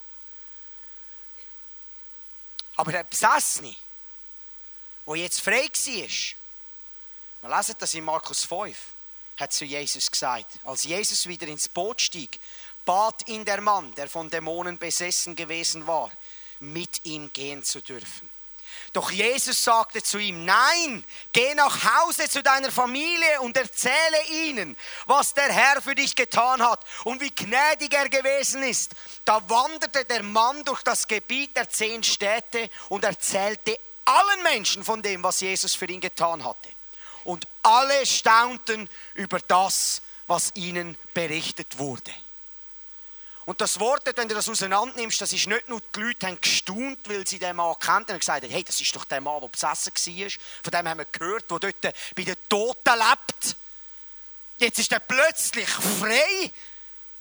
Aber 2.77 2.91
der 2.91 3.05
Besessene, 3.05 3.77
der 5.07 5.17
jetzt 5.17 5.41
frei 5.41 5.69
war, 5.69 7.49
wir 7.49 7.57
lesen 7.57 7.77
das 7.79 7.95
in 7.95 8.05
Markus 8.05 8.45
5, 8.45 8.77
hat 9.37 9.53
zu 9.53 9.65
Jesus 9.65 10.11
gesagt, 10.11 10.59
als 10.65 10.85
Jesus 10.85 11.27
wieder 11.27 11.47
ins 11.47 11.69
Boot 11.69 12.01
stieg, 12.01 12.41
bat 12.85 13.29
ihn 13.29 13.45
der 13.45 13.61
Mann, 13.61 13.95
der 13.95 14.09
von 14.09 14.31
Dämonen 14.31 14.79
besessen 14.79 15.37
gewesen 15.37 15.87
war, 15.87 16.11
mit 16.61 17.05
ihm 17.05 17.33
gehen 17.33 17.63
zu 17.63 17.81
dürfen. 17.81 18.29
Doch 18.93 19.11
Jesus 19.11 19.63
sagte 19.65 20.03
zu 20.03 20.19
ihm, 20.19 20.45
nein, 20.45 21.05
geh 21.33 21.55
nach 21.55 21.85
Hause 21.85 22.29
zu 22.29 22.43
deiner 22.43 22.71
Familie 22.71 23.41
und 23.41 23.57
erzähle 23.57 24.25
ihnen, 24.31 24.77
was 25.07 25.35
der 25.35 25.53
Herr 25.53 25.83
für 25.83 25.97
dich 25.97 26.15
getan 26.15 26.63
hat 26.63 26.81
und 27.03 27.21
wie 27.21 27.31
gnädig 27.31 27.93
er 27.93 28.09
gewesen 28.09 28.63
ist. 28.63 28.93
Da 29.25 29.43
wanderte 29.49 30.05
der 30.05 30.23
Mann 30.23 30.65
durch 30.65 30.83
das 30.83 31.09
Gebiet 31.09 31.57
der 31.57 31.69
zehn 31.69 32.05
Städte 32.05 32.71
und 32.89 33.05
erzählte 33.05 33.79
allen 34.05 34.43
Menschen 34.45 34.85
von 34.85 35.03
dem, 35.03 35.23
was 35.25 35.41
Jesus 35.41 35.75
für 35.75 35.87
ihn 35.87 36.01
getan 36.01 36.45
hatte. 36.45 36.69
Und 37.25 37.49
alle 37.63 38.07
staunten 38.07 38.89
über 39.15 39.41
das, 39.41 40.03
was 40.27 40.53
ihnen 40.55 40.97
berichtet 41.15 41.79
wurde. 41.79 42.13
Und 43.47 43.61
das 43.61 43.79
Wort, 43.79 44.11
wenn 44.17 44.29
du 44.29 44.35
das 44.35 44.49
auseinander 44.49 44.95
nimmst, 44.97 45.21
das 45.21 45.33
ist 45.33 45.47
nicht 45.47 45.69
nur, 45.69 45.83
die 45.95 46.01
Leute 46.01 46.27
haben 46.27 46.41
gestaunt, 46.41 46.99
weil 47.05 47.27
sie 47.27 47.39
den 47.39 47.57
Mann 47.57 47.75
kannten 47.79 48.13
und 48.13 48.21
gesagt 48.21 48.43
haben, 48.43 48.51
hey, 48.51 48.65
das 48.65 48.81
ist 48.81 48.97
doch 48.97 49.05
der 49.05 49.21
Mann, 49.21 49.41
der 49.41 49.49
besessen 49.49 49.93
war. 49.95 50.31
Von 50.63 50.71
dem 50.71 50.89
haben 50.89 50.99
wir 50.99 51.05
gehört, 51.05 51.51
der 51.51 51.59
dort 51.59 51.95
bei 52.15 52.23
den 52.23 52.37
Toten 52.49 52.99
lebt. 52.99 53.57
Jetzt 54.59 54.79
ist 54.79 54.93
er 54.93 55.01
plötzlich 55.01 55.69
frei, 55.69 56.53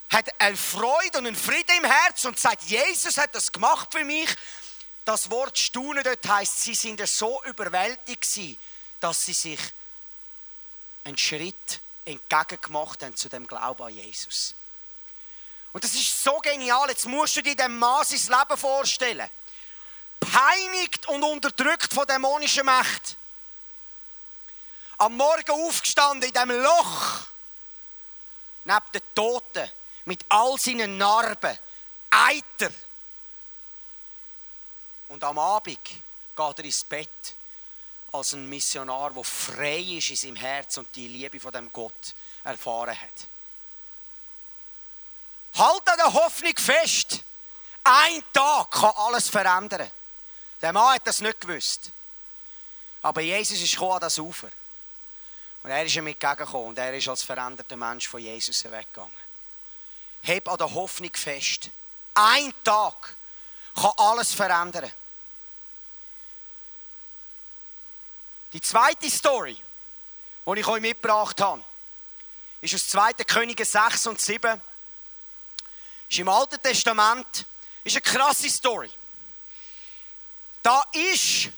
hat 0.09 0.29
eine 0.39 0.55
Freude 0.55 1.17
und 1.17 1.27
einen 1.27 1.35
Frieden 1.35 1.77
im 1.77 1.85
Herz 1.85 2.23
und 2.23 2.39
sagt, 2.39 2.63
Jesus 2.63 3.17
hat 3.17 3.35
das 3.35 3.51
gemacht 3.51 3.89
für 3.91 4.05
mich. 4.05 4.29
Das 5.03 5.29
Wort 5.29 5.57
staunen 5.57 6.03
dort 6.03 6.25
heisst, 6.25 6.61
sie 6.61 6.75
sind 6.75 7.05
so 7.07 7.43
überwältigt 7.45 8.25
dass 9.01 9.25
sie 9.25 9.33
sich 9.33 9.59
einen 11.03 11.17
Schritt 11.17 11.81
entgegengemacht 12.05 13.03
haben 13.03 13.15
zu 13.15 13.27
dem 13.27 13.45
Glauben 13.45 13.83
an 13.83 13.93
Jesus. 13.93 14.55
Und 15.73 15.83
das 15.83 15.95
ist 15.95 16.23
so 16.23 16.37
genial. 16.39 16.87
Jetzt 16.89 17.07
musst 17.07 17.35
du 17.35 17.41
dir 17.41 17.55
dem 17.55 17.77
Mann 17.77 18.05
sein 18.05 18.39
Leben 18.39 18.57
vorstellen. 18.59 19.29
Peinigt 20.19 21.07
und 21.07 21.23
unterdrückt 21.23 21.93
von 21.93 22.05
dämonischen 22.05 22.65
Mächten. 22.65 23.17
Am 24.99 25.17
Morgen 25.17 25.51
aufgestanden 25.51 26.29
in 26.29 26.33
dem 26.33 26.51
Loch. 26.51 27.25
Neben 28.63 28.91
den 28.93 29.01
Toten. 29.15 29.69
Mit 30.05 30.23
all 30.29 30.57
seinen 30.59 30.97
Narben. 30.97 31.57
Eiter. 32.11 32.71
Und 35.07 35.23
am 35.23 35.39
Abend 35.39 35.79
geht 35.83 35.99
er 36.37 36.65
ins 36.65 36.83
Bett 36.83 37.09
als 38.11 38.33
ein 38.33 38.47
Missionar, 38.47 39.11
der 39.11 39.23
frei 39.23 39.79
ist 39.79 40.11
in 40.11 40.15
seinem 40.15 40.35
Herz 40.35 40.77
und 40.77 40.95
die 40.95 41.07
Liebe 41.07 41.39
von 41.39 41.51
dem 41.51 41.73
Gott 41.73 42.13
erfahren 42.43 42.99
hat. 42.99 43.27
Halt 45.55 45.87
an 45.89 45.97
der 45.97 46.13
Hoffnung 46.13 46.55
fest. 46.57 47.21
Ein 47.83 48.23
Tag 48.31 48.71
kann 48.71 48.93
alles 48.95 49.29
verändern. 49.29 49.89
Der 50.61 50.73
Mann 50.73 50.95
hat 50.95 51.05
das 51.05 51.21
nicht 51.21 51.41
gewusst. 51.41 51.91
Aber 53.01 53.21
Jesus 53.21 53.61
ist 53.61 53.79
an 53.81 53.99
das 53.99 54.17
Ufer. 54.17 54.49
Und 55.61 55.71
er 55.71 55.85
ist 55.85 55.95
ihm 55.95 56.07
entgegengekommen 56.07 56.69
und 56.69 56.77
er 56.77 56.93
ist 56.93 57.07
als 57.07 57.23
veränderter 57.23 57.77
Mensch 57.77 58.07
von 58.07 58.21
Jesus 58.21 58.63
weggegangen. 58.65 59.11
Heb 60.21 60.47
an 60.47 60.57
der 60.57 60.73
Hoffnung 60.73 61.13
fest. 61.13 61.69
Ein 62.13 62.53
Tag 62.63 63.15
kann 63.75 63.91
alles 63.97 64.33
verändern. 64.33 64.91
Die 68.53 68.61
zweite 68.61 69.09
Story, 69.09 69.59
die 70.45 70.59
ich 70.59 70.67
euch 70.67 70.81
mitgebracht 70.81 71.41
habe, 71.41 71.63
ist 72.61 72.75
aus 72.75 72.87
2. 72.89 73.13
Könige 73.25 73.65
6 73.65 74.07
und 74.07 74.21
7 74.21 74.61
ist 76.13 76.19
im 76.19 76.29
Alten 76.29 76.61
Testament, 76.61 77.45
ist 77.83 77.95
eine 77.95 78.01
krasse 78.01 78.47
Story. 78.47 78.89
Da 80.61 80.83
ist 80.91 81.49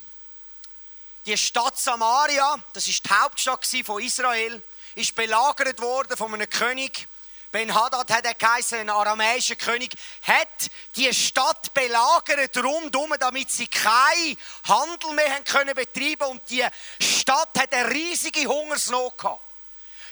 die 1.25 1.37
Stadt 1.37 1.77
Samaria, 1.77 2.57
das 2.71 2.87
ist 2.87 3.03
die 3.05 3.09
Hauptstadt 3.09 3.67
von 3.85 4.01
Israel, 4.01 4.61
ist 4.95 5.13
belagert 5.13 5.81
worden 5.81 6.15
von 6.15 6.33
einem 6.33 6.49
König. 6.49 7.05
Ben 7.51 7.73
Hadad 7.73 8.09
hat 8.09 8.25
er 8.25 8.33
geheißen, 8.33 8.79
ein 8.79 8.89
aramäischer 8.89 9.57
König, 9.57 9.93
hat 10.21 10.71
die 10.95 11.13
Stadt 11.13 11.73
belagert 11.73 12.57
rundum, 12.57 13.13
damit 13.19 13.51
sie 13.51 13.67
keinen 13.67 14.37
Handel 14.63 15.11
mehr 15.13 15.33
haben 15.33 15.43
können 15.43 15.75
betreiben 15.75 16.29
und 16.29 16.49
die 16.49 16.65
Stadt 17.01 17.49
hat 17.59 17.73
eine 17.73 17.89
riesige 17.91 18.47
Hungersnot 18.47 19.17
gehabt. 19.17 19.41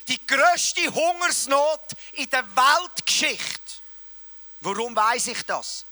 Die 0.08 0.26
größte 0.26 0.82
Hungersnot 0.92 1.80
in 2.12 2.28
der 2.28 2.44
Weltgeschichte. 2.54 3.63
Warum 4.64 4.96
weiß 4.96 5.26
ich 5.26 5.42
das? 5.42 5.84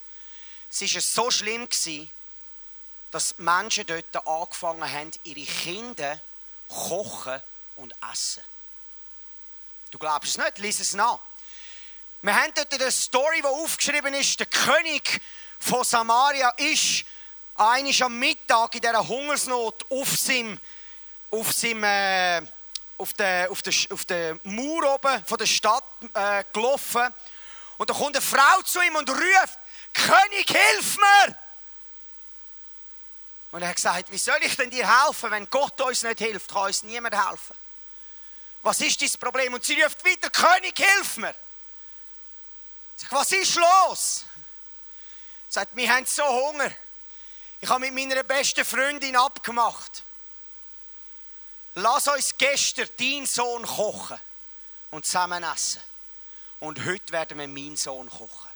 Es 0.71 0.81
war 0.81 1.01
so 1.03 1.31
schlimm, 1.31 1.69
dass 3.11 3.37
Menschen 3.37 3.85
dort 3.87 4.27
angefangen 4.27 4.91
haben, 4.91 5.11
ihre 5.25 5.45
Kinder 5.45 6.19
kochen 6.69 7.39
und 7.77 7.93
essen. 8.11 8.43
Du 9.91 9.99
glaubst 9.99 10.31
es 10.31 10.39
nicht? 10.39 10.59
Lies 10.59 10.81
es 10.81 10.95
nach. 10.95 11.19
Wir 12.23 12.35
haben 12.35 12.51
dort 12.55 12.73
eine 12.73 12.91
Story, 12.91 13.43
die 13.43 13.47
aufgeschrieben 13.47 14.15
ist, 14.15 14.41
der 14.41 14.47
König 14.47 15.21
von 15.59 15.85
Samaria 15.85 16.49
ist 16.57 17.05
eines 17.57 18.01
am 18.01 18.19
Mittag 18.19 18.75
in 18.75 18.81
dieser 18.81 19.07
Hungersnot 19.07 19.85
auf 19.91 20.17
seinem, 20.17 20.59
auf 21.31 21.53
seinem 21.53 21.85
äh, 21.85 22.41
auf 22.97 23.13
der, 23.13 23.51
auf, 23.51 23.61
der, 23.61 23.75
auf 23.91 24.05
der 24.07 24.39
Mauer 24.45 24.95
oben 24.95 25.25
von 25.27 25.37
der 25.37 25.47
Stadt 25.47 25.85
äh, 26.15 26.45
gelaufen 26.53 27.13
und 27.83 27.91
da 27.91 27.95
kommt 27.95 28.15
eine 28.15 28.25
Frau 28.25 28.63
zu 28.63 28.81
ihm 28.81 28.95
und 28.95 29.11
ruft, 29.11 29.59
König, 29.93 30.47
hilf 30.47 30.97
mir! 30.99 31.37
Und 33.51 33.63
er 33.63 33.71
hat 33.71 33.75
gesagt, 33.75 34.13
wie 34.13 34.19
soll 34.19 34.39
ich 34.43 34.55
denn 34.55 34.71
dir 34.71 35.05
helfen, 35.05 35.33
wenn 35.33 35.51
Gott 35.51 35.81
uns 35.81 36.05
nicht 36.05 36.21
hilft, 36.21 36.49
kann 36.49 36.67
uns 36.67 36.85
niemand 36.85 37.13
helfen. 37.13 37.57
Was 38.63 38.81
ist 38.81 39.03
das 39.03 39.19
Problem? 39.19 39.53
Und 39.53 39.65
sie 39.65 39.83
ruft 39.83 40.05
wieder, 40.05 40.31
König, 40.31 40.79
hilf 40.79 41.17
mir! 41.17 41.35
Sage, 42.95 43.17
was 43.17 43.33
ist 43.33 43.57
los? 43.57 44.27
Sie 45.49 45.55
sagt, 45.55 45.75
wir 45.75 45.93
haben 45.93 46.07
so 46.07 46.23
Hunger. 46.23 46.71
Ich 47.61 47.69
habe 47.69 47.81
mit 47.81 47.95
meiner 47.95 48.23
besten 48.23 48.65
Freundin 48.65 49.17
abgemacht. 49.17 50.05
Lass 51.75 52.07
uns 52.07 52.33
gestern 52.39 52.89
deinen 52.97 53.27
Sohn 53.27 53.67
kochen 53.67 54.21
und 54.93 55.05
zusammen 55.05 55.43
essen 55.43 55.83
und 56.63 56.85
heute 56.85 57.13
werden 57.13 57.41
wir 57.41 57.49
meinen 57.49 57.77
Sohn 57.77 58.09
kochen. 58.09 58.49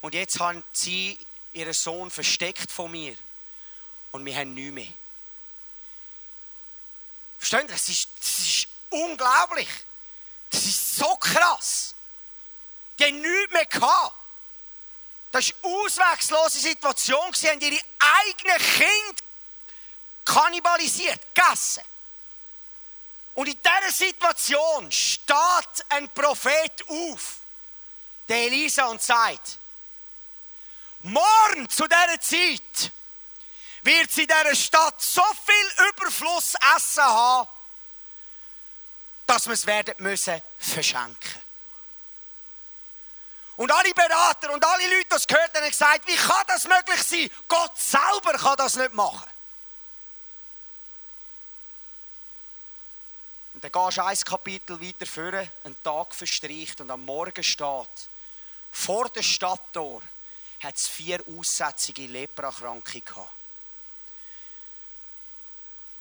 Und 0.00 0.12
jetzt 0.12 0.40
haben 0.40 0.64
sie 0.72 1.16
ihren 1.52 1.72
Sohn 1.72 2.10
versteckt 2.10 2.68
von 2.68 2.90
mir 2.90 3.14
und 4.10 4.24
wir 4.24 4.34
haben 4.34 4.54
nichts 4.54 4.74
mehr. 4.74 4.92
Verstehen 7.38 7.68
Sie? 7.68 7.72
Das 7.72 7.88
ist, 7.88 8.08
das 8.18 8.38
ist 8.40 8.68
unglaublich. 8.90 9.68
Das 10.50 10.64
ist 10.64 10.96
so 10.96 11.14
krass. 11.14 11.94
Die 12.98 13.04
haben 13.04 13.20
nichts 13.20 13.52
mehr 13.52 13.66
gehabt. 13.66 14.16
Das 15.30 15.48
war 15.62 15.70
eine 15.70 15.76
auswegslose 15.76 16.58
Situation. 16.58 17.32
Sie 17.34 17.48
haben 17.48 17.60
ihre 17.60 17.80
eigenen 17.98 18.58
Kinder 18.58 19.22
kannibalisiert, 20.24 21.20
gegessen. 21.36 21.84
Und 23.34 23.48
in 23.48 23.58
dieser 23.62 23.92
Situation 23.92 24.90
steht 24.90 25.86
ein 25.88 26.08
Prophet 26.10 26.88
auf, 26.88 27.36
der 28.28 28.46
Elisa, 28.46 28.86
und 28.86 29.02
sagt, 29.02 29.58
morgen 31.02 31.68
zu 31.68 31.86
dieser 31.86 32.20
Zeit 32.20 32.92
wird 33.82 34.10
sie 34.10 34.22
in 34.22 34.28
dieser 34.28 34.54
Stadt 34.54 35.00
so 35.00 35.22
viel 35.44 35.88
Überfluss 35.88 36.54
Essen 36.76 37.04
haben, 37.04 37.48
dass 39.26 39.46
wir 39.46 39.54
es 39.54 39.66
werden 39.66 39.94
müssen 39.98 40.42
verschenken. 40.58 41.42
Und 43.56 43.70
alle 43.70 43.92
Berater 43.92 44.52
und 44.52 44.64
alle 44.64 44.96
Leute, 44.96 45.08
die 45.10 45.14
es 45.16 45.26
gehört 45.26 45.54
haben, 45.54 45.62
haben 45.62 45.70
gesagt, 45.70 46.06
wie 46.06 46.16
kann 46.16 46.46
das 46.46 46.64
möglich 46.64 47.02
sein? 47.02 47.30
Gott 47.46 47.78
selber 47.78 48.32
kann 48.38 48.56
das 48.56 48.74
nicht 48.76 48.94
machen. 48.94 49.28
Und 53.60 53.74
dann 53.74 53.84
gehst 53.84 53.98
du 53.98 54.04
ein 54.04 54.16
Kapitel 54.16 54.80
weiter 54.80 55.04
führen, 55.04 55.50
ein 55.64 55.76
Tag 55.82 56.14
verstreicht 56.14 56.80
und 56.80 56.90
am 56.90 57.04
Morgen 57.04 57.44
steht, 57.44 58.08
vor 58.72 59.10
der 59.10 59.22
Stadttor 59.22 60.00
hat 60.60 60.76
es 60.76 60.88
vier 60.88 61.22
aussätzige 61.28 62.06
Leprakranke 62.06 63.02
gehabt. 63.02 63.30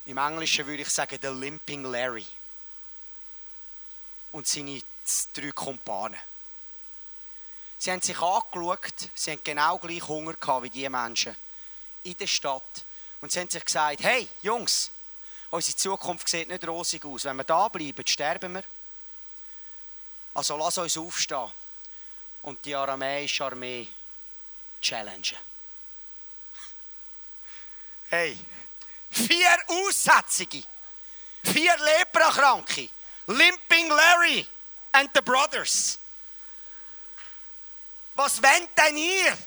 Im 0.05 0.17
Englischen 0.17 0.67
würde 0.67 0.83
ich 0.83 0.89
sagen, 0.89 1.19
der 1.19 1.33
Limping 1.33 1.83
Larry. 1.83 2.25
Und 4.31 4.47
seine 4.47 4.81
drei 5.33 5.51
Kumpanen. 5.51 6.19
Sie 7.77 7.91
haben 7.91 8.01
sich 8.01 8.21
angeschaut, 8.21 9.09
sie 9.13 9.31
haben 9.31 9.43
genau 9.43 9.77
gleich 9.79 10.07
Hunger 10.07 10.33
gehabt 10.33 10.63
wie 10.63 10.69
die 10.69 10.87
Menschen 10.87 11.35
in 12.03 12.15
der 12.15 12.27
Stadt. 12.27 12.85
Und 13.19 13.33
sie 13.33 13.41
haben 13.41 13.49
sich 13.49 13.65
gesagt, 13.65 14.01
hey 14.01 14.29
Jungs, 14.43 14.91
Unsere 15.51 15.75
Zukunft 15.77 16.29
sieht 16.29 16.47
nicht 16.47 16.67
rosig 16.67 17.03
aus. 17.05 17.25
Wenn 17.25 17.37
wir 17.37 17.43
da 17.43 17.67
bleiben, 17.67 18.05
sterben 18.05 18.53
wir. 18.53 18.63
Also 20.33 20.55
lass 20.57 20.77
uns 20.77 20.97
aufstehen 20.97 21.51
und 22.43 22.63
die 22.63 22.75
aramäische 22.75 23.45
Armee 23.45 23.87
challengen. 24.81 25.37
Hey, 28.11 28.35
vier 29.11 29.57
Aussätzige, 29.67 30.63
vier 31.43 31.77
Leprakranke, 31.77 32.89
Limping 33.27 33.89
Larry 33.89 34.47
and 34.91 35.11
the 35.13 35.21
Brothers. 35.21 35.99
Was 38.15 38.41
wollt 38.41 38.69
denn 38.77 38.97
ihr? 38.97 39.37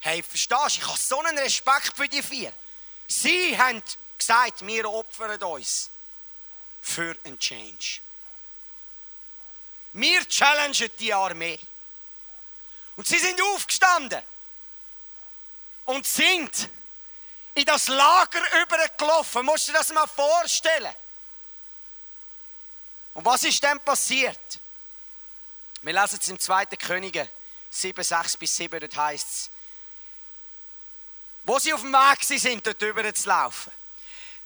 Hey, 0.00 0.22
verstehst 0.22 0.60
du, 0.60 0.80
ich 0.80 0.86
habe 0.86 0.98
so 0.98 1.20
einen 1.20 1.38
Respekt 1.38 1.96
für 1.96 2.08
die 2.08 2.22
vier. 2.22 2.52
Sie 3.06 3.56
haben 3.56 3.82
gesagt, 4.26 4.66
wir 4.66 4.90
opfern 4.90 5.42
uns 5.42 5.90
für 6.80 7.14
einen 7.24 7.38
Change. 7.38 8.00
Wir 9.92 10.26
challengen 10.26 10.90
die 10.98 11.12
Armee. 11.12 11.58
Und 12.96 13.06
sie 13.06 13.18
sind 13.18 13.40
aufgestanden 13.42 14.22
und 15.84 16.06
sind 16.06 16.68
in 17.54 17.64
das 17.66 17.88
Lager 17.88 18.62
übergelaufen. 18.62 19.44
Musst 19.44 19.68
du 19.68 19.72
dir 19.72 19.78
das 19.78 19.92
mal 19.92 20.06
vorstellen? 20.06 20.94
Und 23.12 23.24
was 23.24 23.44
ist 23.44 23.62
dann 23.62 23.78
passiert? 23.80 24.58
Wir 25.82 25.92
lesen 25.92 26.18
es 26.20 26.28
im 26.28 26.40
2. 26.40 26.66
Könige 26.66 27.28
7, 27.70 28.02
6 28.02 28.36
bis 28.38 28.56
7, 28.56 28.80
dort 28.80 28.96
heißt 28.96 29.28
es, 29.28 29.50
wo 31.44 31.58
sie 31.58 31.74
auf 31.74 31.82
dem 31.82 31.92
Weg 31.92 32.22
sind, 32.24 32.66
dort 32.66 32.80
über 32.80 33.12
zu 33.12 33.28
laufen 33.28 33.83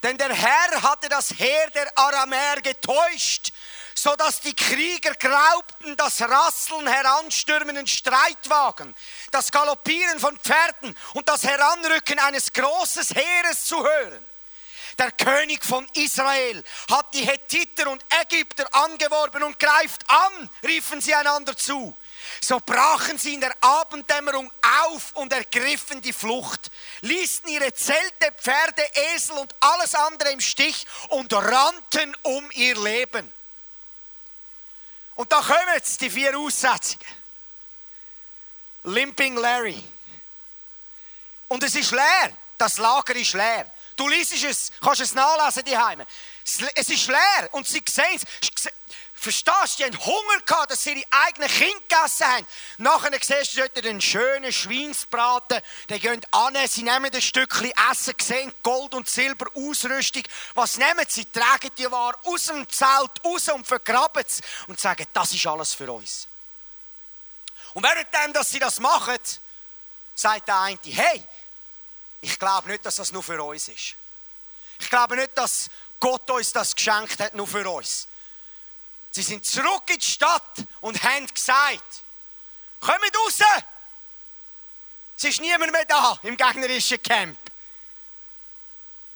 Denn 0.03 0.17
der 0.17 0.33
Herr 0.33 0.83
hatte 0.83 1.09
das 1.09 1.31
Heer 1.37 1.71
der 1.71 1.99
Aramäer 1.99 2.61
getäuscht, 2.63 3.53
so 3.95 4.15
dass 4.15 4.41
die 4.41 4.55
Krieger 4.55 5.13
glaubten, 5.15 5.97
das 5.97 6.21
Rasseln 6.21 6.87
heranstürmenden 6.87 7.87
Streitwagen, 7.87 8.95
das 9.33 9.51
Galoppieren 9.51 10.21
von 10.21 10.39
Pferden 10.39 10.97
und 11.15 11.29
das 11.29 11.43
Heranrücken 11.43 12.19
eines 12.21 12.53
großen 12.53 13.05
Heeres 13.17 13.65
zu 13.65 13.83
hören. 13.83 14.25
Der 14.99 15.11
König 15.13 15.65
von 15.65 15.87
Israel 15.95 16.63
hat 16.91 17.13
die 17.15 17.25
Hethiter 17.25 17.91
und 17.91 18.05
Ägypter 18.21 18.69
angeworben 18.73 19.43
und 19.43 19.59
greift 19.59 20.09
an, 20.09 20.51
riefen 20.65 21.01
sie 21.01 21.15
einander 21.15 21.57
zu. 21.57 21.97
So 22.41 22.61
brachen 22.61 23.19
sie 23.19 23.35
in 23.35 23.41
der 23.41 23.55
Abenddämmerung 23.61 24.51
auf 24.87 25.13
und 25.15 25.33
ergriffen 25.33 26.01
die 26.03 26.13
Flucht, 26.13 26.71
ließen 27.01 27.49
ihre 27.49 27.73
Zelte, 27.73 28.33
Pferde, 28.37 28.83
Esel 29.15 29.37
und 29.39 29.55
alles 29.61 29.95
andere 29.95 30.31
im 30.31 30.41
Stich 30.41 30.87
und 31.09 31.33
rannten 31.33 32.17
um 32.23 32.51
ihr 32.53 32.79
Leben. 32.79 33.33
Und 35.15 35.33
da 35.33 35.41
kommen 35.41 35.75
jetzt 35.75 36.01
die 36.01 36.11
vier 36.11 36.39
Aussetzungen. 36.39 37.05
Limping 38.85 39.37
Larry. 39.37 39.83
Und 41.49 41.65
es 41.65 41.75
ist 41.75 41.91
leer. 41.91 42.33
Das 42.57 42.79
Lager 42.79 43.17
ist 43.17 43.33
leer. 43.33 43.71
Du 43.97 44.07
liest 44.07 44.33
es, 44.45 44.71
kannst 44.81 45.01
es 45.01 45.13
nachlesen 45.13 45.65
die 45.65 45.77
Heime. 45.77 46.07
Es 46.45 46.89
ist 46.89 47.09
leer 47.09 47.49
und 47.51 47.67
sie 47.67 47.83
sehen 47.89 48.21
es. 48.41 48.69
Verstehst 49.21 49.79
du? 49.81 49.85
Die 49.85 49.85
haben 49.85 50.05
Hunger 50.05 50.41
gehabt, 50.47 50.71
dass 50.71 50.85
sie 50.85 50.93
ihre 50.93 51.05
eigenen 51.11 51.49
Kinder 51.49 51.81
gegessen 51.89 52.27
haben. 52.27 52.47
Nachher 52.79 53.11
siehst 53.21 53.57
du 53.57 53.61
dort 53.61 53.85
einen 53.85 54.01
schönen 54.01 54.53
Schweinsbraten. 54.53 55.61
Die 55.91 55.99
gehen 55.99 56.21
an, 56.31 56.57
sie 56.69 56.85
nehmen 56.85 57.13
ein 57.13 57.21
Stückchen 57.21 57.73
Essen, 57.91 58.15
sehen 58.21 58.55
Gold 58.63 58.95
und 58.95 59.09
Silber, 59.09 59.47
Ausrüstung. 59.55 60.23
Was 60.55 60.77
nehmen 60.77 61.05
sie? 61.09 61.25
Tragen 61.25 61.71
die 61.77 61.91
Ware 61.91 62.17
aus 62.25 62.47
dem 62.47 62.69
Zelt 62.69 63.11
raus 63.25 63.49
und 63.49 63.67
vergraben 63.67 64.23
es 64.25 64.41
und 64.69 64.79
sagen, 64.79 65.05
das 65.13 65.35
ist 65.35 65.47
alles 65.47 65.75
für 65.75 65.91
uns. 65.91 66.29
Und 67.75 67.83
währenddem, 67.83 68.33
dass 68.33 68.51
sie 68.51 68.61
das 68.61 68.79
machen, 68.79 69.19
sagt 70.15 70.47
der 70.47 70.61
eine, 70.61 70.79
hey, 70.85 71.23
ich 72.21 72.39
glaube 72.39 72.69
nicht, 72.69 72.87
dass 72.87 72.97
das 72.97 73.11
nur 73.11 73.23
für 73.23 73.43
uns 73.43 73.69
ist. 73.69 73.95
Ich 74.79 74.89
glaube 74.89 75.17
nicht, 75.17 75.37
dass 75.37 75.71
Gott 76.01 76.31
uns 76.31 76.53
das 76.53 76.75
geschenkt 76.75 77.19
hat, 77.19 77.35
nur 77.35 77.47
für 77.47 77.69
uns. 77.69 78.08
Sie 79.11 79.23
sind 79.23 79.45
zurück 79.45 79.89
in 79.89 79.99
die 79.99 80.07
Stadt 80.07 80.65
und 80.81 81.03
haben 81.03 81.27
gesagt, 81.27 82.03
kommt 82.81 83.17
raus! 83.17 83.41
Es 85.17 85.25
ist 85.25 85.41
niemand 85.41 85.73
mehr 85.73 85.85
da 85.85 86.19
im 86.23 86.37
gegnerischen 86.37 87.03
Camp. 87.03 87.39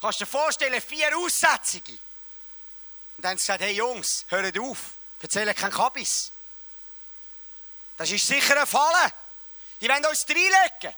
Kannst 0.01 0.21
du 0.21 0.25
dir 0.25 0.31
vorstellen, 0.31 0.81
vier 0.81 1.17
Aussetzungen. 1.17 1.99
Und 3.17 3.23
dann 3.23 3.31
haben 3.31 3.39
sie 3.39 3.43
gesagt, 3.43 3.61
hey 3.61 3.73
Jungs, 3.73 4.25
hört 4.29 4.59
auf, 4.59 4.79
erzählen 5.21 5.55
kein 5.55 5.71
Kabis. 5.71 6.33
Das 7.97 8.11
ist 8.11 8.27
sicher 8.27 8.61
ein 8.61 8.67
Falle. 8.67 9.13
Die 9.81 9.89
wollen 9.89 10.05
uns 10.05 10.27
reinlegen. 10.29 10.97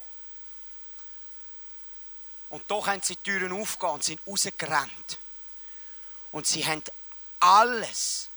Und 2.49 2.71
doch 2.71 2.87
haben 2.87 3.03
sie 3.03 3.17
die 3.17 3.23
Türen 3.23 3.53
aufgegangen 3.53 3.97
und 3.97 4.05
sind 4.05 4.21
rausgerannt. 4.27 5.19
Und 6.33 6.47
sie 6.47 6.65
haben 6.65 6.83
alles 7.41 8.31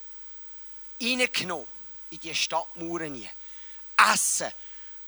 reingenommen 1.00 1.66
in 2.10 2.20
die 2.20 2.34
Stadtmauern 2.34 3.14
hinein. 3.14 3.30
Essen, 4.12 4.52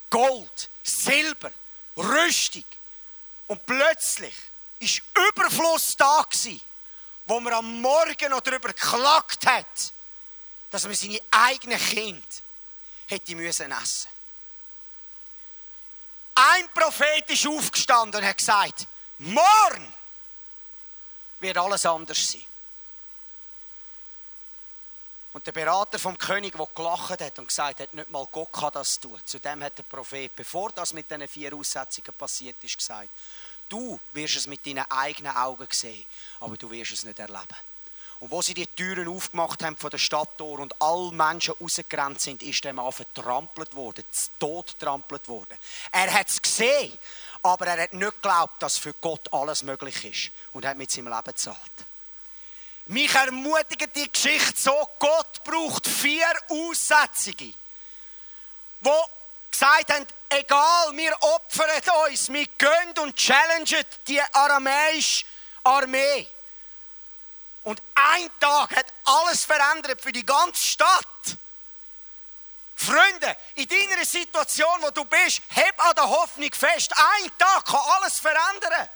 Gold, 0.09 0.69
Silber, 0.83 1.53
Rüstung. 1.97 2.65
Und 3.47 3.65
plötzlich 3.67 4.35
ist 4.79 5.03
Überfluss 5.15 5.97
da 5.97 6.25
wo 7.27 7.39
man 7.39 7.53
am 7.53 7.81
Morgen 7.81 8.31
noch 8.31 8.41
darüber 8.41 8.73
geklagt 8.73 9.47
hat, 9.47 9.93
dass 10.71 10.85
man 10.85 10.95
seine 10.95 11.21
eigenen 11.31 11.79
Kinder 11.79 12.27
hätte 13.07 13.37
müssen 13.37 13.71
essen. 13.71 14.09
Ein 16.35 16.69
Prophet 16.73 17.29
ist 17.29 17.47
aufgestanden 17.47 18.21
und 18.21 18.27
hat 18.27 18.39
gesagt, 18.39 18.87
morgen 19.19 19.93
wird 21.41 21.59
alles 21.59 21.85
anders 21.87 22.33
sein. 22.33 22.45
Und 25.33 25.47
der 25.47 25.53
Berater 25.53 25.99
vom 25.99 26.19
König, 26.19 26.57
der 26.57 26.67
gelacht 26.75 27.21
hat 27.21 27.39
und 27.39 27.47
gesagt 27.47 27.81
hat, 27.81 27.95
nicht 27.95 28.11
mal 28.11 28.27
Gott 28.33 28.53
kann 28.53 28.73
das 28.73 28.99
tun. 28.99 29.19
Zu 29.25 29.39
dem 29.39 29.63
hat 29.63 29.79
der 29.79 29.85
Prophet, 29.85 30.35
bevor 30.35 30.73
das 30.73 30.93
mit 30.93 31.09
diesen 31.09 31.29
vier 31.29 31.55
Aussetzungen 31.55 32.13
passiert 32.19 32.57
ist, 32.63 32.77
gesagt, 32.77 33.09
du 33.69 33.99
wirst 34.13 34.37
es 34.37 34.47
mit 34.49 34.67
deinen 34.67 34.85
eigenen 34.91 35.37
Augen 35.37 35.69
sehen, 35.71 36.05
aber 36.41 36.57
du 36.57 36.69
wirst 36.71 36.93
es 36.93 37.05
nicht 37.05 37.19
erleben. 37.19 37.57
Und 38.19 38.31
wo 38.31 38.43
sie 38.43 38.53
die 38.53 38.67
Türen 38.67 39.09
aufgemacht 39.09 39.63
haben 39.63 39.77
von 39.77 39.89
der 39.89 39.99
Stadttor 39.99 40.59
und 40.59 40.75
alle 40.83 41.11
Menschen 41.11 41.55
rausgerannt 41.59 42.21
sind, 42.21 42.43
ist 42.43 42.63
dem 42.65 42.77
Mann 42.77 42.93
vertrampelt 42.93 43.75
worden, 43.75 44.05
zu 44.11 44.29
Tod 44.39 44.79
trampelt 44.79 45.27
worden. 45.27 45.57
Er 45.91 46.13
hat 46.13 46.29
es 46.29 46.43
gesehen, 46.43 46.93
aber 47.43 47.69
er 47.69 47.85
hat 47.85 47.95
nicht 47.95 48.23
geglaubt, 48.23 48.63
dass 48.63 48.77
für 48.77 48.93
Gott 48.95 49.33
alles 49.33 49.63
möglich 49.63 50.05
ist 50.05 50.31
und 50.53 50.67
hat 50.67 50.77
mit 50.77 50.91
seinem 50.91 51.09
Leben 51.09 51.25
gezahlt. 51.25 51.57
Mich 52.91 53.15
ermutigt 53.15 53.95
die 53.95 54.11
Geschichte 54.11 54.61
so, 54.61 54.89
Gott 54.99 55.45
braucht 55.45 55.87
vier 55.87 56.27
Aussetzungen, 56.49 57.55
wo 58.81 59.05
gesagt 59.49 59.93
haben, 59.93 60.05
egal, 60.29 60.97
wir 60.97 61.17
opfern 61.23 61.71
uns, 62.09 62.33
wir 62.33 62.47
gehen 62.47 62.99
und 63.01 63.15
challengen 63.15 63.85
die 64.09 64.21
aramäische 64.21 65.25
Armee. 65.63 66.27
Und 67.63 67.81
ein 67.95 68.29
Tag 68.41 68.75
hat 68.75 68.87
alles 69.05 69.45
verändert 69.45 70.01
für 70.01 70.11
die 70.11 70.27
ganze 70.27 70.61
Stadt. 70.61 71.37
Freunde, 72.75 73.37
in 73.55 73.69
deiner 73.69 74.05
Situation, 74.05 74.83
wo 74.83 74.91
du 74.91 75.05
bist, 75.05 75.43
heb 75.51 75.79
an 75.79 75.95
der 75.95 76.11
Hoffnung 76.11 76.53
fest. 76.53 76.93
Ein 76.97 77.31
Tag 77.39 77.67
kann 77.67 77.83
alles 78.01 78.19
verändern. 78.19 78.89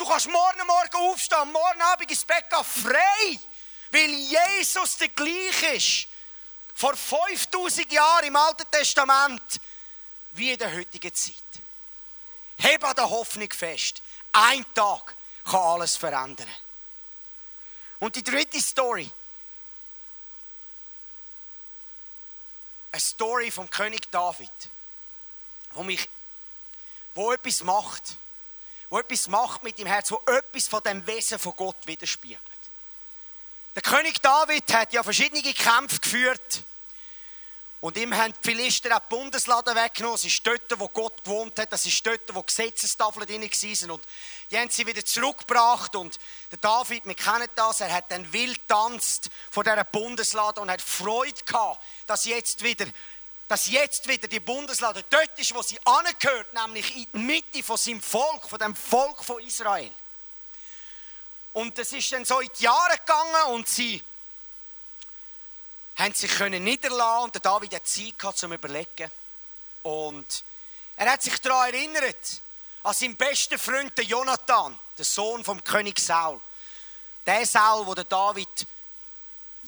Du 0.00 0.06
kannst 0.06 0.30
morgen 0.30 0.66
Morgen 0.66 0.96
aufstehen, 0.96 1.52
morgen 1.52 1.82
Abend 1.82 2.10
ins 2.10 2.24
Bett 2.24 2.48
gehen, 2.48 2.64
frei. 2.64 3.38
Weil 3.90 4.08
Jesus 4.08 4.96
der 4.96 5.08
gleiche 5.08 5.74
ist. 5.74 6.06
Vor 6.74 6.96
5000 6.96 7.92
Jahren 7.92 8.24
im 8.24 8.34
Alten 8.34 8.64
Testament, 8.70 9.60
wie 10.32 10.52
in 10.52 10.58
der 10.58 10.72
heutigen 10.72 11.12
Zeit. 11.12 11.34
Heb 12.56 12.82
an 12.82 12.94
der 12.94 13.10
Hoffnung 13.10 13.52
fest. 13.52 14.00
Ein 14.32 14.64
Tag 14.72 15.14
kann 15.44 15.60
alles 15.60 15.98
verändern. 15.98 16.48
Und 17.98 18.16
die 18.16 18.22
dritte 18.22 18.58
Story. 18.62 19.10
Eine 22.90 23.00
Story 23.02 23.50
vom 23.50 23.68
König 23.68 24.10
David, 24.10 24.50
wo 25.72 25.82
mich, 25.82 26.08
wo 27.12 27.32
etwas 27.32 27.62
macht 27.62 28.16
wo 28.90 28.98
etwas 28.98 29.28
macht 29.28 29.62
mit 29.62 29.78
dem 29.78 29.86
Herz, 29.86 30.10
wo 30.10 30.20
etwas 30.26 30.68
von 30.68 30.82
dem 30.82 31.06
Wesen 31.06 31.38
von 31.38 31.54
Gott 31.56 31.76
widerspiegelt. 31.86 32.40
Der 33.74 33.82
König 33.82 34.20
David 34.20 34.72
hat 34.74 34.92
ja 34.92 35.02
verschiedene 35.02 35.42
Kämpfe 35.54 36.00
geführt. 36.00 36.64
Und 37.80 37.96
ihm 37.96 38.14
haben 38.14 38.34
die 38.34 38.50
Philister 38.50 38.94
auch 38.94 39.00
die 39.00 39.14
Bundesladen 39.14 39.74
weggenommen. 39.74 40.16
Das 40.16 40.24
ist 40.24 40.46
dort, 40.46 40.78
wo 40.78 40.88
Gott 40.88 41.24
gewohnt 41.24 41.58
hat. 41.58 41.72
Das 41.72 41.86
ist 41.86 42.04
dort, 42.06 42.34
wo 42.34 42.42
Gesetzestafeln 42.42 43.26
drin 43.26 43.40
waren. 43.42 43.90
Und 43.92 44.02
die 44.50 44.58
haben 44.58 44.68
sie 44.68 44.86
wieder 44.86 45.02
zurückgebracht. 45.02 45.96
Und 45.96 46.18
der 46.50 46.58
David, 46.58 47.06
wir 47.06 47.14
kennen 47.14 47.48
das, 47.54 47.80
er 47.80 47.90
hat 47.90 48.10
dann 48.10 48.30
wild 48.32 48.60
tanzt 48.68 49.30
vor 49.50 49.64
dieser 49.64 49.84
Bundeslade 49.84 50.60
und 50.60 50.70
hat 50.70 50.82
Freude 50.82 51.42
gehabt, 51.42 51.80
dass 52.06 52.26
jetzt 52.26 52.62
wieder 52.62 52.84
dass 53.50 53.66
jetzt 53.66 54.06
wieder 54.06 54.28
die 54.28 54.38
Bundeslade 54.38 55.04
dort 55.10 55.36
ist, 55.36 55.52
wo 55.52 55.60
sie 55.60 55.76
angehört, 55.84 56.54
nämlich 56.54 56.94
in 56.94 57.06
die 57.12 57.18
Mitte 57.18 57.64
von 57.64 57.76
seinem 57.76 58.00
Volk, 58.00 58.48
von 58.48 58.60
dem 58.60 58.76
Volk 58.76 59.24
von 59.24 59.42
Israel. 59.42 59.90
Und 61.52 61.76
das 61.76 61.92
ist 61.92 62.12
dann 62.12 62.24
so 62.24 62.38
in 62.38 62.48
die 62.56 62.62
Jahre 62.62 62.96
gegangen 62.96 63.54
und 63.54 63.66
sie 63.66 64.04
haben 65.96 66.14
sich 66.14 66.30
können 66.30 66.62
niederlassen 66.62 67.24
und 67.24 67.34
der 67.34 67.42
David 67.42 67.74
hat 67.74 67.88
Zeit 67.88 68.16
gehabt 68.16 68.38
zum 68.38 68.52
Überlegen. 68.52 69.10
Und 69.82 70.44
er 70.94 71.10
hat 71.10 71.20
sich 71.20 71.36
daran 71.40 71.74
erinnert, 71.74 72.42
an 72.84 72.94
seinen 72.94 73.16
besten 73.16 73.58
Freund, 73.58 73.98
den 73.98 74.06
Jonathan, 74.06 74.78
der 74.96 75.04
Sohn 75.04 75.42
vom 75.44 75.64
König 75.64 75.98
Saul. 75.98 76.40
Der 77.26 77.44
Saul, 77.44 77.84
wo 77.84 77.96
der 77.96 78.04
David 78.04 78.64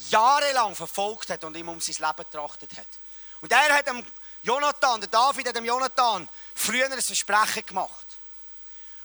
jahrelang 0.08 0.76
verfolgt 0.76 1.30
hat 1.30 1.42
und 1.42 1.56
ihm 1.56 1.68
um 1.68 1.80
sein 1.80 1.96
Leben 1.98 2.30
getrachtet 2.30 2.78
hat. 2.78 3.01
Und 3.42 3.52
er 3.52 3.74
hat 3.74 3.86
dem 3.86 4.04
Jonathan, 4.42 5.00
der 5.00 5.10
David 5.10 5.48
hat 5.48 5.56
dem 5.56 5.64
Jonathan 5.64 6.28
früher 6.54 6.90
ein 6.90 7.02
Versprechen 7.02 7.66
gemacht. 7.66 8.06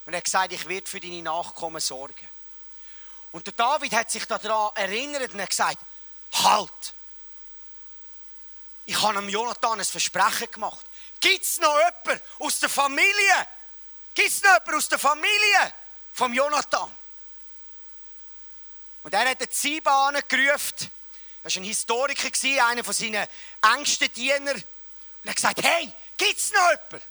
Und 0.05 0.13
er 0.13 0.17
hat 0.17 0.23
gesagt, 0.23 0.53
ich 0.53 0.67
werde 0.67 0.87
für 0.87 0.99
deine 0.99 1.21
Nachkommen 1.21 1.81
sorgen. 1.81 2.27
Und 3.31 3.45
der 3.45 3.53
David 3.53 3.91
hat 3.93 4.09
sich 4.09 4.25
daran 4.25 4.71
erinnert 4.75 5.33
und 5.33 5.41
hat 5.41 5.49
gesagt, 5.49 5.77
halt! 6.33 6.93
Ich 8.85 9.01
habe 9.01 9.15
dem 9.15 9.27
Jonathan 9.27 9.79
ein 9.79 9.85
Versprechen 9.85 10.49
gemacht. 10.49 10.85
Gibt 11.19 11.43
es 11.43 11.59
noch 11.59 11.75
jemanden 11.77 12.23
aus 12.39 12.59
der 12.59 12.69
Familie? 12.69 13.47
Gibt 14.15 14.29
es 14.29 14.41
noch 14.41 14.53
jemanden 14.53 14.75
aus 14.75 14.87
der 14.87 14.99
Familie 14.99 15.73
vom 16.13 16.33
Jonathan? 16.33 16.89
Und 19.03 19.13
er 19.13 19.29
hat 19.29 19.41
den 19.41 19.51
Ziba 19.51 20.11
gerufen. 20.27 20.91
Das 21.47 21.55
war 21.55 21.61
ein 21.61 21.65
Historiker, 21.65 22.67
einer 22.67 22.83
von 22.83 22.93
seinen 22.93 23.25
engsten 23.73 24.11
Dienern. 24.11 24.55
Und 24.55 24.65
er 25.23 25.29
hat 25.29 25.35
gesagt, 25.37 25.63
hey, 25.63 25.89
gibt 26.17 26.37
es 26.37 26.51
noch 26.51 26.71
jemanden? 26.71 27.01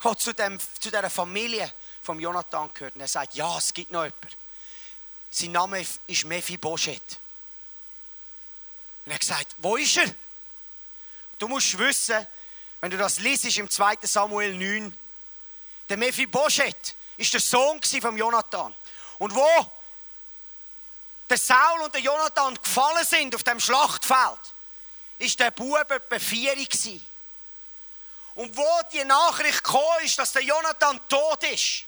Hat 0.00 0.20
zu, 0.20 0.32
dem, 0.34 0.58
zu 0.58 0.90
dieser 0.90 1.08
Familie 1.08 1.72
von 2.02 2.18
Jonathan 2.18 2.68
gehört. 2.74 2.96
Und 2.96 3.00
er 3.00 3.06
sagt, 3.06 3.34
ja, 3.36 3.58
es 3.58 3.72
gibt 3.72 3.92
noch 3.92 4.02
jemanden. 4.02 4.26
Sein 5.30 5.52
Name 5.52 5.86
ist 6.08 6.24
Mephibosheth. 6.24 7.20
Und 9.04 9.12
er 9.12 9.14
hat 9.14 9.20
gesagt, 9.20 9.54
wo 9.58 9.76
ist 9.76 9.98
er? 9.98 10.12
Du 11.38 11.46
musst 11.46 11.78
wissen, 11.78 12.26
wenn 12.80 12.90
du 12.90 12.96
das 12.96 13.20
liest 13.20 13.56
im 13.56 13.70
2. 13.70 13.98
Samuel 14.02 14.52
9, 14.52 14.98
der 15.88 15.96
Mephibosheth 15.96 16.96
ist 17.18 17.32
der 17.32 17.40
Sohn 17.40 17.80
von 17.80 18.16
Jonathan. 18.16 18.74
Und 19.20 19.32
wo 19.32 19.70
der 21.32 21.38
Saul 21.38 21.80
und 21.80 21.94
der 21.94 22.02
Jonathan 22.02 22.54
gefallen 22.62 23.06
sind 23.06 23.34
auf 23.34 23.42
dem 23.42 23.58
Schlachtfeld, 23.58 24.40
ist 25.18 25.40
der 25.40 25.50
Bub 25.50 25.90
etwa 25.90 26.18
vier. 26.18 26.54
Und 28.34 28.54
wo 28.54 28.80
die 28.92 29.02
Nachricht 29.04 29.64
gekommen 29.64 30.04
ist, 30.04 30.18
dass 30.18 30.32
der 30.32 30.42
Jonathan 30.42 31.00
tot 31.08 31.42
ist 31.44 31.84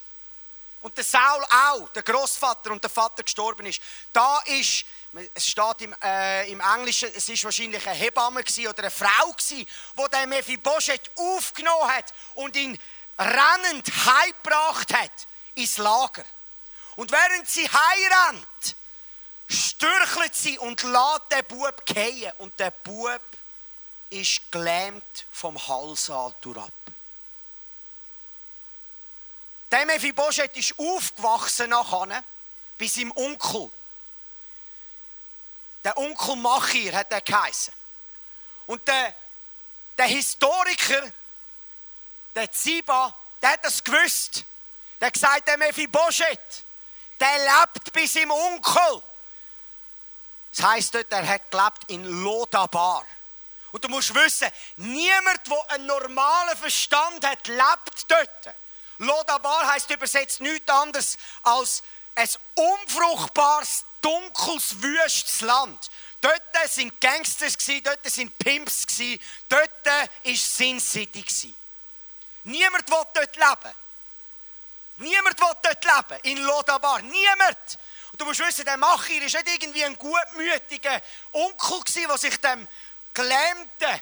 und 0.81 0.97
der 0.97 1.05
Saul 1.05 1.45
auch, 1.69 1.91
der 1.91 2.03
Großvater 2.03 2.71
und 2.71 2.83
der 2.83 2.89
Vater 2.89 3.23
gestorben 3.23 3.67
ist, 3.67 3.83
da 4.15 4.39
ist 4.47 4.87
es 5.35 5.47
steht 5.47 5.83
im, 5.83 5.95
äh, 6.03 6.51
im 6.51 6.61
Englischen, 6.61 7.11
es 7.15 7.29
ist 7.29 7.45
wahrscheinlich 7.45 7.87
eine 7.87 7.97
Hebamme 7.97 8.41
oder 8.41 8.79
eine 8.79 8.91
Frau 8.91 9.31
gewesen, 9.31 9.67
die 9.99 10.11
den 10.11 10.29
Mephibosheth 10.29 11.11
aufgenommen 11.17 11.89
hat 11.89 12.13
und 12.35 12.57
ihn 12.57 12.77
rennend 13.19 13.87
heimgebracht 14.07 14.93
hat 14.93 15.13
ins 15.55 15.77
Lager. 15.77 16.25
Und 16.97 17.13
während 17.13 17.47
sie 17.49 17.69
heimrennt, 17.69 18.75
stürchelt 19.49 20.35
sie 20.35 20.59
und 20.59 20.83
lässt 20.83 21.23
den 21.31 21.45
Bub 21.47 21.83
fallen. 21.87 22.33
Und 22.39 22.59
der 22.59 22.71
Bub 22.71 23.21
ist 24.11 24.41
gelähmt 24.51 25.27
vom 25.33 25.57
Hals 25.69 26.11
an 26.11 26.35
durchab. 26.41 26.73
Der 29.71 29.87
Mephibosheth 29.87 30.57
ist 30.57 30.79
aufgewachsen 30.79 31.71
nachher 31.71 32.23
bei 32.79 32.87
seinem 32.87 33.13
Onkel. 33.17 33.71
Der 35.83 35.97
Onkel 35.99 36.37
Machir 36.37 36.95
hat 36.95 37.11
er 37.13 37.21
geheißen. 37.21 37.75
Und 38.67 38.87
der, 38.87 39.15
der 39.99 40.07
Historiker, 40.07 41.11
der 42.35 42.51
Ziba, 42.53 43.15
der 43.43 43.51
hat 43.51 43.65
das 43.65 43.83
gewusst. 43.83 44.45
Der 45.01 45.07
hat 45.09 45.15
gesagt, 45.15 45.49
der 45.49 45.59
Mephibosheth, 45.59 46.65
der 47.21 47.39
lebt 47.39 47.93
bei 47.93 48.07
seinem 48.07 48.31
Onkel. 48.31 49.03
Das 50.57 50.67
heisst 50.67 50.95
dort, 50.95 51.11
er 51.11 51.27
hat 51.27 51.51
gelebt 51.51 51.85
in 51.89 52.05
Lodabar. 52.05 53.05
Und 53.73 53.83
du 53.83 53.89
musst 53.89 54.15
wissen, 54.15 54.49
niemand, 54.77 55.41
der 55.47 55.71
einen 55.71 55.87
normalen 55.87 56.57
Verstand 56.57 57.27
hat, 57.27 57.49
lebt 57.49 58.09
dort. 58.09 58.55
Lodabar 58.99 59.73
heisst 59.73 59.91
übersetzt 59.91 60.41
nichts 60.41 60.71
anderes 60.71 61.19
als 61.43 61.83
ein 62.15 62.29
unfruchtbares 62.55 63.85
dunkles, 64.01 64.81
wüstes 64.81 65.41
Land. 65.41 65.91
Dort 66.21 66.43
sind 66.69 67.01
Gangsters, 67.01 67.57
dort 67.83 68.05
sind 68.05 68.39
Pimps, 68.39 68.87
dort 69.49 69.87
war 69.87 70.09
Sin 70.37 70.79
City. 70.79 71.55
Niemand 72.45 72.89
will 72.89 73.03
dort 73.13 73.37
leben. 73.37 73.75
Niemand 74.97 75.41
will 75.41 75.57
dort 75.63 75.85
leben, 75.85 76.21
in 76.23 76.39
Lodabar. 76.45 77.01
Niemand. 77.03 77.79
Und 78.13 78.21
du 78.21 78.25
musst 78.27 78.41
wissen, 78.41 78.65
der 78.65 78.77
Machir 78.77 79.21
war 79.21 79.43
nicht 79.43 79.63
irgendwie 79.63 79.85
ein 79.85 79.97
gutmütiger 79.97 81.03
Onkel, 81.33 82.07
der 82.07 82.19
sich 82.19 82.37
dem 82.37 82.69
gelähmten, 83.13 84.01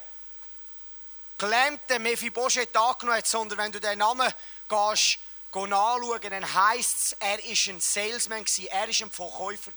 gelähmten 1.38 2.02
Mephibosheth 2.02 2.76
angenommen 2.76 3.18
hat, 3.18 3.26
sondern 3.26 3.58
wenn 3.58 3.72
du 3.72 3.80
den 3.80 3.98
Namen 3.98 4.32
gehst, 4.68 5.18
anschauen, 5.52 6.20
dann 6.20 6.54
heisst 6.54 6.96
es, 6.98 7.12
er 7.20 7.38
war 7.38 7.74
ein 7.74 7.80
Salesman, 7.80 8.44
er 8.70 8.80
war 8.80 8.88
ein 8.88 9.10
Verkäufer. 9.10 9.72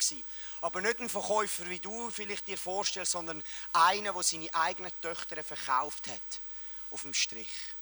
Aber 0.61 0.81
nicht 0.81 0.99
ein 0.99 1.09
Verkäufer, 1.09 1.69
wie 1.69 1.79
du 1.79 2.09
vielleicht 2.09 2.47
dir 2.47 2.57
vorstellst, 2.57 3.11
sondern 3.11 3.43
einer, 3.73 4.13
der 4.13 4.23
seine 4.23 4.53
eigenen 4.53 4.91
Töchter 5.01 5.43
verkauft 5.43 6.07
hat. 6.07 6.39
Auf 6.91 7.01
dem 7.01 7.13
Strich. 7.13 7.74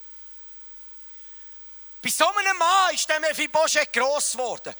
Bei 2.03 2.09
so 2.09 2.27
einem 2.27 2.57
Mann 2.57 2.93
ist 2.93 3.07
der 3.07 3.21
Mephibosheth 3.21 3.93
gross 3.93 4.33
geworden. 4.33 4.75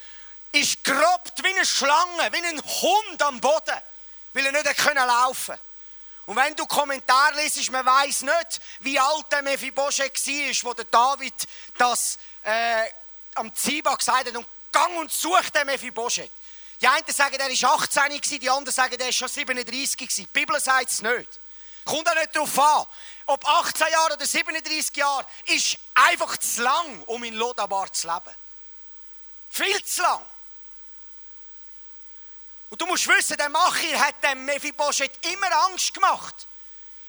Ist 0.52 0.84
gerobt 0.84 1.42
wie 1.42 1.48
eine 1.48 1.66
Schlange, 1.66 2.32
wie 2.32 2.46
ein 2.46 2.62
Hund 2.62 3.22
am 3.22 3.40
Boden, 3.40 3.82
weil 4.34 4.46
er 4.46 4.52
nicht 4.52 4.66
laufen 4.94 5.46
konnte. 5.46 5.62
Und 6.26 6.36
wenn 6.36 6.54
du 6.56 6.66
Kommentar 6.66 7.34
liest, 7.36 7.72
man 7.72 7.86
weiß 7.86 8.24
nicht, 8.24 8.62
wie 8.82 9.00
alt 9.00 9.26
der 9.32 9.42
Mephibosheth 9.42 10.28
war, 10.28 10.70
wo 10.70 10.74
der 10.74 10.86
David 10.86 11.34
das 11.78 12.18
äh, 12.44 12.90
am 13.36 13.54
Ziba 13.56 13.96
gesagt 13.96 14.28
hat, 14.28 14.36
und 14.36 14.46
gang 14.72 14.98
und 14.98 15.12
such 15.12 15.50
den 15.50 15.66
Mephibosheth. 15.66 16.32
Die 16.82 16.88
einen 16.88 17.08
sagen, 17.08 17.36
er 17.36 17.50
war 17.50 17.76
18, 17.76 18.40
die 18.40 18.50
anderen 18.50 18.74
sagen, 18.74 19.00
er 19.00 19.06
war 19.06 19.14
schon 19.14 19.30
37. 19.30 20.10
Die 20.16 20.26
Bibel 20.26 20.60
sagt 20.60 20.92
es 20.92 21.02
nicht. 21.02 21.40
Kommt 21.86 22.10
auch 22.10 22.16
nicht 22.16 22.36
darauf 22.36 22.60
an. 22.60 22.86
Ob 23.26 23.48
18 23.48 23.88
Jahre 23.92 24.14
oder 24.14 24.26
37 24.26 24.96
Jahre, 24.96 25.26
ist 25.46 25.78
einfach 25.94 26.38
zu 26.38 26.62
lang, 26.62 27.04
um 27.04 27.24
in 27.24 27.36
Lodabar 27.36 27.92
zu 27.92 28.08
leben. 28.08 28.36
Viel 29.50 29.84
zu 29.86 30.02
lang. 30.02 30.26
Und 32.70 32.82
du 32.82 32.88
musst 32.88 33.08
wissen, 33.08 33.38
der 33.38 33.50
Machir 33.50 34.00
hat 34.00 34.24
dem 34.24 34.46
Mephibosheth 34.46 35.26
immer 35.28 35.52
Angst 35.66 35.94
gemacht. 35.94 36.48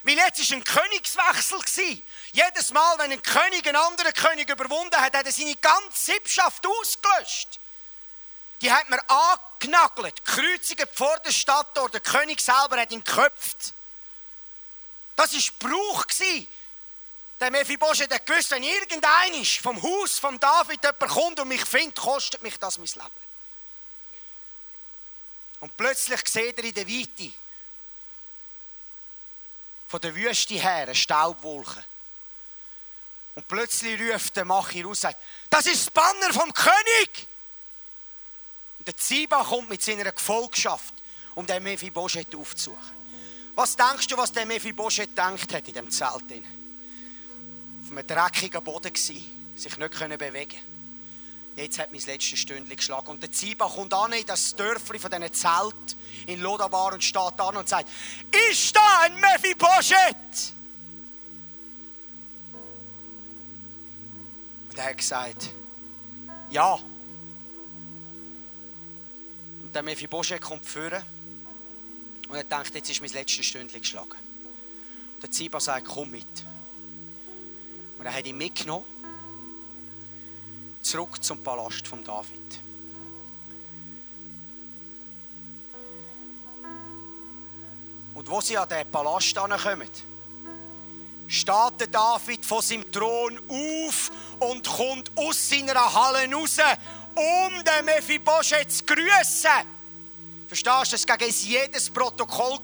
Weil 0.02 0.18
jetzt 0.18 0.50
war 0.50 0.58
ein 0.58 0.64
Königswechsel. 0.64 2.02
Jedes 2.32 2.70
Mal, 2.70 2.98
wenn 2.98 3.12
ein 3.12 3.22
König 3.22 3.66
einen 3.66 3.76
anderen 3.76 4.12
König 4.12 4.50
überwunden 4.50 5.00
hat, 5.00 5.14
hat 5.16 5.24
er 5.24 5.32
seine 5.32 5.56
ganze 5.56 6.12
Sippschaft 6.12 6.66
ausgelöscht. 6.66 7.58
Die 8.60 8.70
hat 8.70 8.88
man 8.90 9.00
angenagelt, 9.08 10.22
gekreuzigt 10.24 10.86
vor 10.92 11.18
der 11.20 11.32
Stadt. 11.32 11.74
Der 11.74 12.00
König 12.00 12.40
selber 12.42 12.78
hat 12.78 12.92
ihn 12.92 13.02
geköpft. 13.02 13.72
Das 15.16 15.32
war 15.32 15.70
Brauch. 15.70 16.04
Der 17.40 17.50
Mephibosheth 17.50 18.12
hat 18.12 18.26
gewusst, 18.26 18.50
wenn 18.52 18.62
irgendein 18.62 19.44
vom 19.44 19.82
Haus 19.82 20.18
von 20.18 20.38
David 20.38 20.82
jemand 20.82 21.12
kommt 21.12 21.40
und 21.40 21.48
mich 21.48 21.64
findet, 21.64 21.96
kostet 21.96 22.42
mich 22.42 22.58
das 22.58 22.78
mein 22.78 22.86
Leben. 22.86 23.24
Und 25.60 25.76
plötzlich 25.76 26.20
sieht 26.28 26.58
er 26.58 26.64
in 26.64 26.74
der 26.74 26.86
Weite, 26.86 27.32
von 29.88 30.00
der 30.00 30.14
Wüste 30.14 30.54
her 30.54 30.82
eine 30.82 30.94
Staubwolke. 30.94 31.84
Und 33.34 33.48
plötzlich 33.48 34.00
ruft 34.00 34.36
der 34.36 34.44
Machir 34.44 34.84
raus 34.84 34.98
und 34.98 35.00
sagt, 35.02 35.22
das 35.50 35.66
ist 35.66 35.86
das 35.86 35.90
Banner 35.90 36.32
vom 36.32 36.52
König. 36.52 37.26
Und 38.78 38.86
der 38.88 38.96
Ziba 38.96 39.42
kommt 39.42 39.68
mit 39.68 39.82
seiner 39.82 40.12
Gefolgschaft, 40.12 40.94
um 41.34 41.46
den 41.46 41.62
Mephibosheth 41.62 42.34
aufzusuchen. 42.34 43.03
Was 43.54 43.76
denkst 43.76 44.08
du, 44.08 44.16
was 44.16 44.32
der 44.32 44.46
Mephibosheth 44.46 45.10
gedacht 45.10 45.52
hat 45.54 45.68
in 45.68 45.74
dem 45.74 45.90
Zelt? 45.90 46.10
Auf 46.12 47.90
einem 47.90 48.06
dreckigen 48.06 48.62
Boden 48.62 48.92
gewesen, 48.92 49.24
sich 49.54 49.76
nicht 49.76 50.18
bewegen 50.18 50.58
Jetzt 51.56 51.78
hat 51.78 51.92
mein 51.92 52.00
letztes 52.00 52.40
Stündchen 52.40 52.76
geschlagen. 52.76 53.08
Und 53.08 53.22
der 53.22 53.30
Ziba 53.30 53.68
kommt 53.68 53.94
an 53.94 54.12
in 54.12 54.26
das 54.26 54.56
Dörfli 54.56 54.98
von 54.98 55.08
diesen 55.08 55.32
Zelt 55.32 55.96
in 56.26 56.40
Lodabar 56.40 56.92
und 56.92 57.04
steht 57.04 57.38
an 57.38 57.56
und 57.56 57.68
sagt, 57.68 57.88
ist 58.50 58.74
da 58.74 59.02
ein 59.02 59.20
Mephibosheth? 59.20 60.52
Und 64.68 64.78
er 64.78 64.84
hat 64.84 64.96
gesagt, 64.96 65.50
ja. 66.50 66.74
Und 69.62 69.72
der 69.72 69.82
Mephibosheth 69.84 70.40
kommt 70.40 70.66
führen 70.66 71.04
und 72.34 72.40
er 72.40 72.58
denkt, 72.58 72.74
jetzt 72.74 72.90
ist 72.90 73.00
mein 73.00 73.10
letztes 73.12 73.46
Stündchen 73.46 73.80
geschlagen. 73.80 74.10
Und 74.10 75.22
der 75.22 75.30
Ziba 75.30 75.60
sagt, 75.60 75.86
komm 75.86 76.10
mit. 76.10 76.26
Und 77.96 78.06
er 78.06 78.12
hat 78.12 78.26
ihn 78.26 78.36
mitgenommen 78.36 78.84
zurück 80.82 81.22
zum 81.22 81.42
Palast 81.42 81.86
von 81.86 82.02
David. 82.02 82.58
Und 88.14 88.28
wo 88.28 88.40
sie 88.40 88.58
an 88.58 88.68
den 88.68 88.90
Palast 88.90 89.36
kommen, 89.36 89.88
steht 91.28 91.80
der 91.80 91.86
David 91.86 92.44
von 92.44 92.62
seinem 92.62 92.90
Thron 92.90 93.40
auf 93.48 94.10
und 94.40 94.66
kommt 94.66 95.10
aus 95.14 95.48
seiner 95.48 95.94
Halle 95.94 96.34
raus, 96.34 96.58
um 97.14 97.64
den 97.64 97.84
Mephibosheth 97.84 98.72
zu 98.72 98.84
grüßen. 98.84 99.73
Verstehst 100.46 100.92
du, 100.92 100.96
es 100.96 101.08
war 101.08 101.16
gegen 101.16 101.32
jedes 101.32 101.90
Protokoll. 101.90 102.58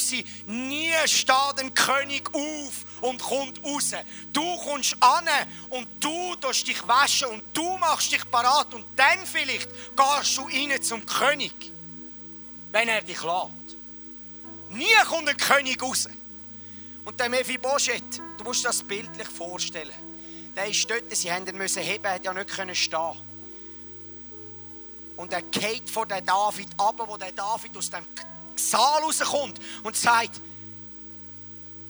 Nie 0.46 0.92
steht 1.06 1.58
ein 1.58 1.72
König 1.74 2.28
auf 2.32 2.84
und 3.00 3.20
kommt 3.20 3.64
raus. 3.64 3.92
Du 4.32 4.56
kommst 4.58 4.96
an 5.00 5.26
und 5.70 5.88
du 5.98 6.36
tust 6.36 6.68
dich 6.68 6.86
waschen 6.86 7.28
und 7.28 7.42
du 7.52 7.78
machst 7.78 8.12
dich 8.12 8.30
parat 8.30 8.72
und 8.74 8.84
dann 8.96 9.18
vielleicht 9.24 9.68
gehst 9.96 10.36
du 10.36 10.42
rein 10.42 10.82
zum 10.82 11.04
König. 11.06 11.72
wenn 12.72 12.88
er 12.88 13.02
dich 13.02 13.22
lädt. 13.22 13.76
Nie 14.70 14.86
kommt 15.08 15.28
ein 15.28 15.36
König 15.36 15.82
raus. 15.82 16.08
Und 17.04 17.18
der 17.18 17.28
Mephibosheth, 17.28 18.20
du 18.38 18.44
musst 18.44 18.64
das 18.64 18.82
bildlich 18.82 19.28
vorstellen. 19.28 19.90
Der 20.54 20.66
ist 20.66 20.88
dort, 20.88 21.04
sie 21.16 21.32
haben 21.32 21.46
ihn 21.46 21.60
heben, 21.60 22.04
er 22.04 22.14
hat 22.14 22.24
ja 22.24 22.32
nicht 22.32 22.50
stehen. 22.74 23.29
Und 25.20 25.34
er 25.34 25.42
geht 25.42 25.90
vor 25.90 26.06
den 26.06 26.24
David 26.24 26.68
ab, 26.78 26.94
wo 27.06 27.14
der 27.18 27.32
David 27.32 27.76
aus 27.76 27.90
dem 27.90 28.06
Saal 28.56 29.02
rauskommt 29.02 29.60
und 29.82 29.94
sagt, 29.94 30.40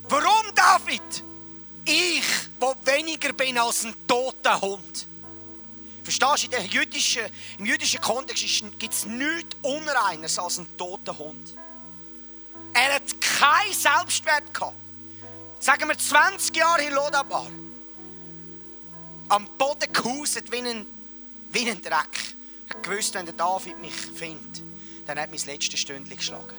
warum 0.09 0.53
David? 0.53 1.23
Ich, 1.85 2.25
wo 2.59 2.75
weniger 2.85 3.33
bin 3.33 3.57
als 3.57 3.85
ein 3.85 3.95
toter 4.09 4.61
Hund. 4.61 5.07
Verstehst 6.03 6.53
du, 6.53 6.61
jüdischen, 6.61 7.23
im 7.59 7.67
jüdischen 7.67 8.01
Kontext 8.01 8.65
gibt 8.81 8.95
es 8.95 9.07
nichts 9.07 9.57
Unreines 9.63 10.37
als 10.37 10.59
ein 10.59 10.67
toter 10.77 11.17
Hund. 11.17 11.55
Er 12.75 12.97
hat 12.97 13.21
keinen 13.21 13.73
Selbstwert 13.73 14.53
gehabt. 14.53 14.75
Sagen 15.61 15.89
wir 15.89 15.97
20 15.97 16.57
Jahre 16.57 16.83
in 16.83 16.95
Lodabar. 16.95 17.47
Am 19.29 19.47
Boden 19.57 19.93
gehuset 19.93 20.51
wie 20.51 20.69
ein, 20.69 20.85
wie 21.53 21.71
ein 21.71 21.81
Dreck. 21.81 22.40
Hat 22.71 22.83
gewusst, 22.83 23.15
wenn 23.15 23.27
der 23.27 23.35
David 23.35 23.79
mich 23.81 23.95
findet, 23.95 24.63
dann 25.07 25.19
hat 25.19 25.31
mein 25.31 25.41
letztes 25.47 25.81
Stündchen 25.81 26.17
geschlagen. 26.17 26.55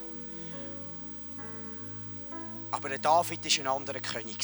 Aber 2.71 2.89
der 2.89 2.99
David 2.99 3.43
war 3.43 3.59
ein 3.59 3.67
anderer 3.67 3.99
König. 3.99 4.37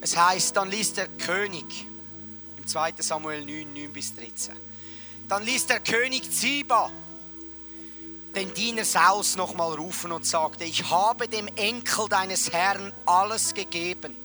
Es 0.00 0.16
heißt, 0.16 0.56
dann 0.56 0.70
ließ 0.70 0.94
der 0.94 1.08
König 1.08 1.86
2. 2.64 2.94
Samuel 2.98 3.44
9, 3.44 3.72
9 3.72 3.92
bis 3.92 4.14
13. 4.14 4.54
Dann 5.28 5.42
ließ 5.42 5.66
der 5.66 5.80
König 5.80 6.30
Ziba 6.30 6.90
den 8.34 8.52
Diener 8.54 8.84
Saus 8.84 9.36
nochmal 9.36 9.74
rufen 9.74 10.12
und 10.12 10.24
sagte, 10.24 10.64
ich 10.64 10.88
habe 10.90 11.28
dem 11.28 11.48
Enkel 11.56 12.08
deines 12.08 12.52
Herrn 12.52 12.92
alles 13.06 13.54
gegeben, 13.54 14.16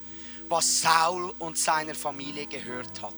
was 0.50 0.82
Saul 0.82 1.34
und 1.40 1.58
seiner 1.58 1.96
Familie 1.96 2.46
gehört 2.46 3.02
hat. 3.02 3.14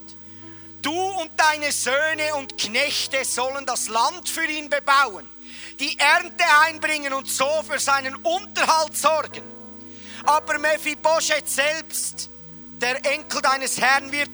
Du 0.86 0.94
und 0.94 1.32
deine 1.36 1.72
Söhne 1.72 2.36
und 2.36 2.60
Knechte 2.60 3.26
sollen 3.26 3.66
das 3.66 3.88
Land 3.88 4.30
für 4.30 4.46
ihn 4.46 4.70
bebauen, 4.70 5.28
die 5.80 5.98
Ernte 5.98 6.44
einbringen 6.68 7.12
und 7.12 7.28
so 7.28 7.48
für 7.68 7.80
seinen 7.80 8.14
Unterhalt 8.18 8.96
sorgen. 8.96 9.42
Aber 10.26 10.60
Mephibosheth 10.60 11.50
selbst, 11.50 12.30
der 12.80 13.04
Enkel 13.04 13.42
deines 13.42 13.82
Herrn, 13.82 14.12
wird 14.12 14.30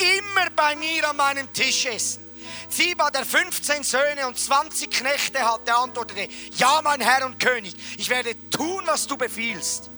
immer 0.00 0.50
bei 0.56 0.74
mir 0.74 1.08
an 1.08 1.18
meinem 1.18 1.52
Tisch 1.52 1.86
essen. 1.86 2.26
Ziba, 2.68 3.08
der 3.12 3.24
15 3.24 3.84
Söhne 3.84 4.26
und 4.26 4.36
20 4.36 4.90
Knechte 4.90 5.38
hatte, 5.38 5.72
antwortete, 5.72 6.28
ja, 6.56 6.80
mein 6.82 7.00
Herr 7.00 7.24
und 7.24 7.38
König, 7.38 7.76
ich 7.96 8.08
werde 8.08 8.34
tun, 8.50 8.82
was 8.86 9.06
du 9.06 9.16
befiehlst. 9.16 9.88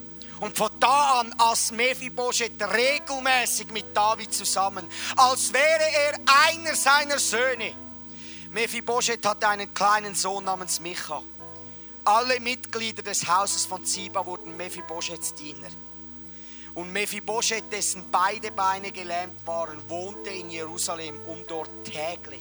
Und 0.40 0.56
von 0.56 0.70
da 0.78 1.20
an 1.20 1.34
aß 1.36 1.72
Mephibosheth 1.72 2.62
regelmäßig 2.62 3.70
mit 3.70 3.96
David 3.96 4.32
zusammen, 4.32 4.88
als 5.16 5.52
wäre 5.52 5.64
er 5.64 6.20
einer 6.26 6.76
seiner 6.76 7.18
Söhne. 7.18 7.74
Mephibosheth 8.52 9.26
hatte 9.26 9.48
einen 9.48 9.74
kleinen 9.74 10.14
Sohn 10.14 10.44
namens 10.44 10.80
Micha. 10.80 11.22
Alle 12.04 12.40
Mitglieder 12.40 13.02
des 13.02 13.26
Hauses 13.26 13.66
von 13.66 13.84
Ziba 13.84 14.24
wurden 14.24 14.56
Mephibosheths 14.56 15.34
Diener. 15.34 15.68
Und 16.74 16.92
Mephibosheth, 16.92 17.70
dessen 17.72 18.04
beide 18.10 18.52
Beine 18.52 18.92
gelähmt 18.92 19.44
waren, 19.44 19.78
wohnte 19.88 20.30
in 20.30 20.48
Jerusalem, 20.48 21.20
um 21.26 21.44
dort 21.46 21.68
täglich 21.84 22.40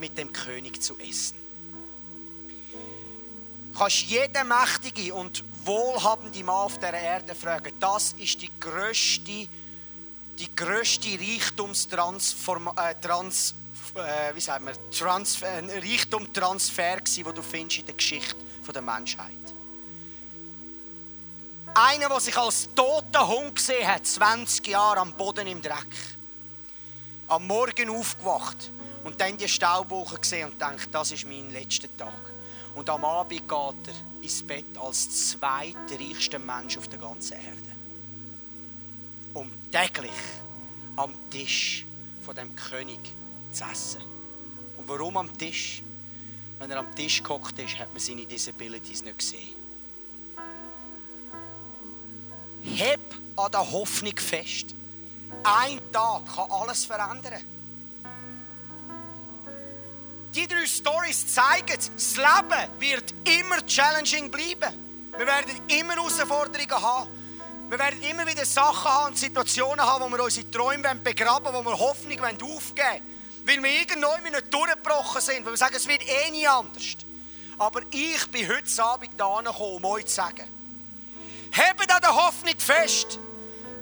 mit 0.00 0.16
dem 0.16 0.32
König 0.32 0.82
zu 0.82 0.98
essen. 0.98 1.36
Du 3.72 3.78
kannst 3.78 4.00
jeden 4.02 4.48
mächtige 4.48 5.14
und 5.14 5.44
wohlhabende 5.64 6.42
Mann 6.44 6.56
auf 6.56 6.78
der 6.78 6.94
Erde 6.94 7.34
fragen. 7.34 7.72
Das 7.78 8.14
ist 8.18 8.40
die 8.40 8.50
größte, 8.58 9.48
die 10.38 10.56
größte 10.56 11.18
Reichtumstransform, 11.18 12.72
äh, 12.76 12.92
äh, 12.92 14.34
wie 14.34 14.96
Transfer, 14.96 15.46
äh, 15.46 15.78
Reichtumtransfer, 15.78 17.00
du 17.00 17.42
findest 17.42 17.80
in 17.80 17.86
der 17.86 17.94
Geschichte 17.94 18.36
der 18.72 18.82
Menschheit. 18.82 19.30
Einer, 21.74 22.08
der 22.08 22.20
sich 22.20 22.36
als 22.36 22.68
toter 22.74 23.26
Hund 23.26 23.56
gesehen 23.56 23.86
hat, 23.86 24.06
20 24.06 24.66
Jahre 24.66 25.00
am 25.00 25.12
Boden 25.12 25.46
im 25.46 25.62
Dreck. 25.62 25.96
Am 27.28 27.46
Morgen 27.46 27.90
aufgewacht 27.90 28.70
und 29.04 29.20
dann 29.20 29.36
die 29.36 29.48
Staubwolke 29.48 30.18
gesehen 30.18 30.50
und 30.50 30.60
denkt, 30.60 30.88
das 30.92 31.12
ist 31.12 31.26
mein 31.26 31.50
letzter 31.52 31.88
Tag. 31.96 32.32
Und 32.74 32.90
am 32.90 33.04
Abend 33.04 33.48
geht 33.48 33.50
er 33.50 34.09
ins 34.30 34.42
Bett 34.44 34.78
als 34.78 35.30
zweitreichster 35.30 36.38
Mensch 36.38 36.78
auf 36.78 36.86
der 36.86 37.00
ganzen 37.00 37.32
Erde. 37.32 37.72
Um 39.34 39.50
täglich 39.72 40.10
am 40.96 41.12
Tisch 41.30 41.84
von 42.24 42.36
dem 42.36 42.54
König 42.54 43.00
zu 43.50 43.64
essen. 43.64 44.02
Und 44.78 44.86
warum 44.86 45.16
am 45.16 45.36
Tisch? 45.36 45.82
Wenn 46.60 46.70
er 46.70 46.78
am 46.78 46.94
Tisch 46.94 47.22
gehockt 47.22 47.58
ist, 47.58 47.78
hat 47.78 47.92
man 47.92 47.98
seine 47.98 48.24
Disabilities 48.24 49.02
nicht 49.02 49.18
gesehen. 49.18 49.54
Heb 52.62 53.00
an 53.34 53.50
der 53.50 53.68
Hoffnung 53.72 54.16
fest. 54.16 54.74
Ein 55.42 55.80
Tag 55.90 56.26
kann 56.26 56.50
alles 56.50 56.84
verändern. 56.84 57.42
Die 60.34 60.46
drei 60.46 60.66
Stories 60.66 61.34
zeigen, 61.34 61.76
das 61.94 62.16
Leben 62.16 62.70
wird 62.78 63.14
immer 63.24 63.64
challenging 63.66 64.30
bleiben. 64.30 64.74
Wir 65.16 65.26
werden 65.26 65.60
immer 65.68 65.94
Herausforderungen 65.94 66.70
haben. 66.70 67.10
Wir 67.68 67.78
werden 67.78 68.02
immer 68.02 68.26
wieder 68.26 68.44
Sachen 68.44 68.90
haben 68.90 69.06
und 69.08 69.18
Situationen 69.18 69.84
haben, 69.84 70.04
wo 70.04 70.08
wir 70.16 70.24
unsere 70.24 70.50
Träume 70.50 70.94
begraben 70.96 71.52
wollen, 71.52 71.64
wo 71.64 71.70
wir 71.70 71.78
Hoffnung 71.78 72.18
aufgeben 72.20 72.60
wollen. 72.76 73.02
Weil 73.44 73.62
wir 73.62 73.80
irgendwann 73.80 74.22
nicht 74.22 74.54
durchgebrochen 74.54 75.20
sind, 75.20 75.44
weil 75.44 75.52
wir 75.52 75.56
sagen, 75.56 75.76
es 75.76 75.86
wird 75.86 76.02
eh 76.06 76.30
nie 76.30 76.46
anders. 76.46 76.96
Aber 77.58 77.82
ich 77.90 78.26
bin 78.28 78.48
heute 78.48 78.84
Abend 78.84 79.10
da 79.16 79.40
gekommen, 79.40 79.74
um 79.76 79.84
euch 79.84 80.06
zu 80.06 80.14
sagen, 80.14 80.48
Hebt 81.52 81.92
an 81.92 82.00
der 82.00 82.14
Hoffnung 82.14 82.58
fest. 82.58 83.18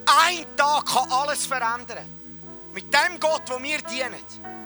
Ein 0.07 0.47
Tag 0.57 0.87
kann 0.87 1.13
alles 1.13 1.45
verändern. 1.45 2.07
Mit 2.73 2.93
dem 2.93 3.21
Gott, 3.21 3.43
wo 3.49 3.63
wir 3.63 3.79
dienen. 3.83 4.58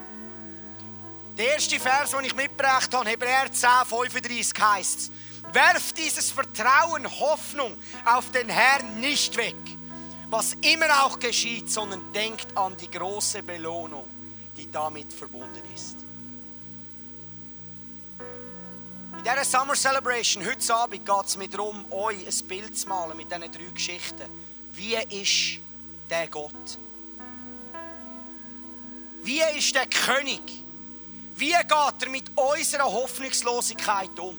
Der 1.37 1.55
erste 1.55 1.81
Vers, 1.81 2.11
den 2.11 2.25
ich 2.25 2.35
mitgebracht 2.35 2.92
habe, 2.92 3.09
Hebräer 3.09 3.51
10, 3.51 3.68
35 3.87 4.53
heißt 4.61 4.99
es. 4.99 5.11
Werft 5.53 5.97
dieses 5.97 6.31
Vertrauen, 6.31 7.09
Hoffnung 7.21 7.77
auf 8.05 8.31
den 8.33 8.49
Herrn 8.49 9.01
nicht 9.01 9.37
weg, 9.37 9.57
was 10.29 10.55
immer 10.61 11.05
auch 11.05 11.18
geschieht, 11.18 11.71
sondern 11.71 12.12
denkt 12.12 12.57
an 12.57 12.77
die 12.77 12.90
große 12.90 13.42
Belohnung, 13.42 14.07
die 14.57 14.71
damit 14.71 15.12
verbunden 15.12 15.62
ist. 15.75 15.97
In 19.16 19.25
dieser 19.25 19.45
Summer 19.45 19.75
Celebration, 19.75 20.45
heute 20.45 20.75
Abend, 20.75 21.07
geht 21.07 21.27
es 21.27 21.37
mir 21.37 21.49
darum, 21.49 21.85
euch 21.90 22.27
ein 22.27 22.49
Bild 22.49 22.77
zu 22.77 22.88
malen 22.88 23.16
mit 23.16 23.31
diesen 23.31 23.53
drei 23.53 23.73
Geschichten. 23.73 24.29
Wie 24.73 24.97
ist 24.97 25.61
der 26.11 26.29
Gott? 26.29 26.79
Wie 29.23 29.40
ist 29.57 29.75
der 29.75 29.87
König? 29.87 30.62
Wie 31.42 31.48
geht 31.48 32.02
er 32.02 32.09
mit 32.09 32.31
unserer 32.37 32.85
Hoffnungslosigkeit 32.85 34.16
um? 34.20 34.38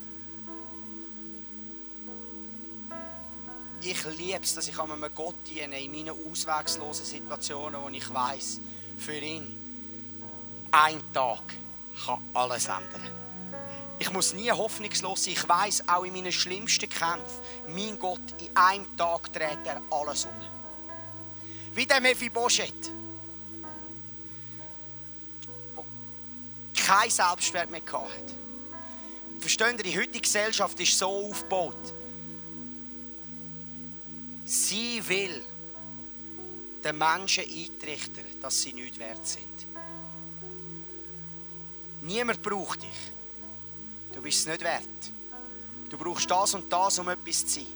Ich 3.82 4.06
liebe 4.06 4.40
es, 4.42 4.56
dass 4.56 4.70
ich 4.70 4.80
einem 4.80 5.04
Gott 5.14 5.36
diene 5.46 5.82
in 5.82 5.92
meinen 5.92 6.12
ausweglosen 6.12 7.06
Situationen, 7.06 7.82
wo 7.82 7.90
ich 7.90 8.14
weiß, 8.14 8.62
für 8.98 9.18
ihn 9.18 9.54
ein 10.72 11.02
Tag 11.12 11.44
kann 12.06 12.24
alles 12.34 12.68
ändern. 12.68 13.12
Ich 14.00 14.10
muss 14.14 14.34
nie 14.34 14.50
hoffnungslos 14.50 15.26
sein. 15.26 15.34
Ich 15.34 15.50
weiß 15.50 15.90
auch 15.90 16.06
in 16.06 16.14
meinen 16.14 16.32
schlimmsten 16.32 16.90
Kämpfen, 16.90 17.42
mein 17.68 18.00
Gott, 18.00 18.22
in 18.40 18.56
einem 18.56 18.96
Tag 18.96 19.34
dreht 19.34 19.60
er 19.66 19.82
alles 19.92 20.24
um. 20.24 20.32
Wie 21.76 21.86
der 21.86 22.00
Mephibosheth. 22.00 22.93
Der 26.84 26.96
kein 26.96 27.10
Selbstwert 27.10 27.70
mehr 27.70 27.82
hatte. 27.82 28.34
Verstehen 29.40 29.78
Sie, 29.78 29.84
die 29.84 29.98
heutige 29.98 30.22
Gesellschaft 30.22 30.80
ist 30.80 30.98
so 30.98 31.30
aufgebaut. 31.30 31.94
Sie 34.46 35.02
will 35.08 35.44
den 36.84 36.98
Menschen 36.98 37.44
eintrichtern, 37.44 38.26
dass 38.42 38.62
sie 38.62 38.74
nicht 38.74 39.00
wert 39.00 39.26
sind. 39.26 39.44
Niemand 42.02 42.42
braucht 42.42 42.82
dich. 42.82 42.90
Du 44.14 44.22
bist 44.22 44.40
es 44.40 44.48
nicht 44.48 44.62
wert. 44.62 44.84
Du 45.90 45.98
brauchst 45.98 46.30
das 46.30 46.54
und 46.54 46.72
das, 46.72 47.00
um 47.00 47.08
etwas 47.10 47.46
zu 47.46 47.60
sein. 47.60 47.68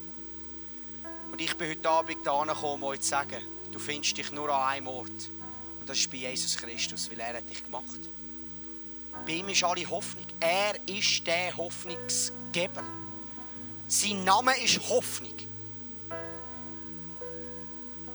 Und 1.32 1.42
ich 1.42 1.56
bin 1.58 1.70
heute 1.70 1.90
Abend 1.90 2.26
da 2.26 2.44
gekommen, 2.44 2.84
um 2.84 2.84
euch 2.84 3.02
zu 3.02 3.10
sagen, 3.10 3.42
du 3.72 3.80
findest 3.80 4.18
dich 4.18 4.32
nur 4.32 4.50
an 4.50 4.74
einem 4.74 4.88
Ort. 4.88 5.10
Und 5.80 5.88
das 5.88 5.98
ist 5.98 6.12
bei 6.12 6.18
Jesus 6.18 6.58
Christus, 6.58 7.10
weil 7.10 7.20
er 7.20 7.38
hat 7.38 7.50
dich 7.50 7.64
gemacht. 7.64 8.10
Bei 9.26 9.34
ihm 9.34 9.50
ist 9.50 9.64
alle 9.64 9.90
Hoffnung. 9.90 10.26
Er 10.40 10.76
ist 10.88 11.26
der 11.26 11.56
Hoffnungsgeber. 11.58 12.84
Sein 13.88 14.24
Name 14.24 14.58
ist 14.60 14.80
Hoffnung. 14.90 15.34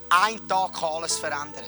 Ein 0.08 0.46
Tag 0.46 0.74
kann 0.74 0.90
alles 0.90 1.18
verändern. 1.18 1.64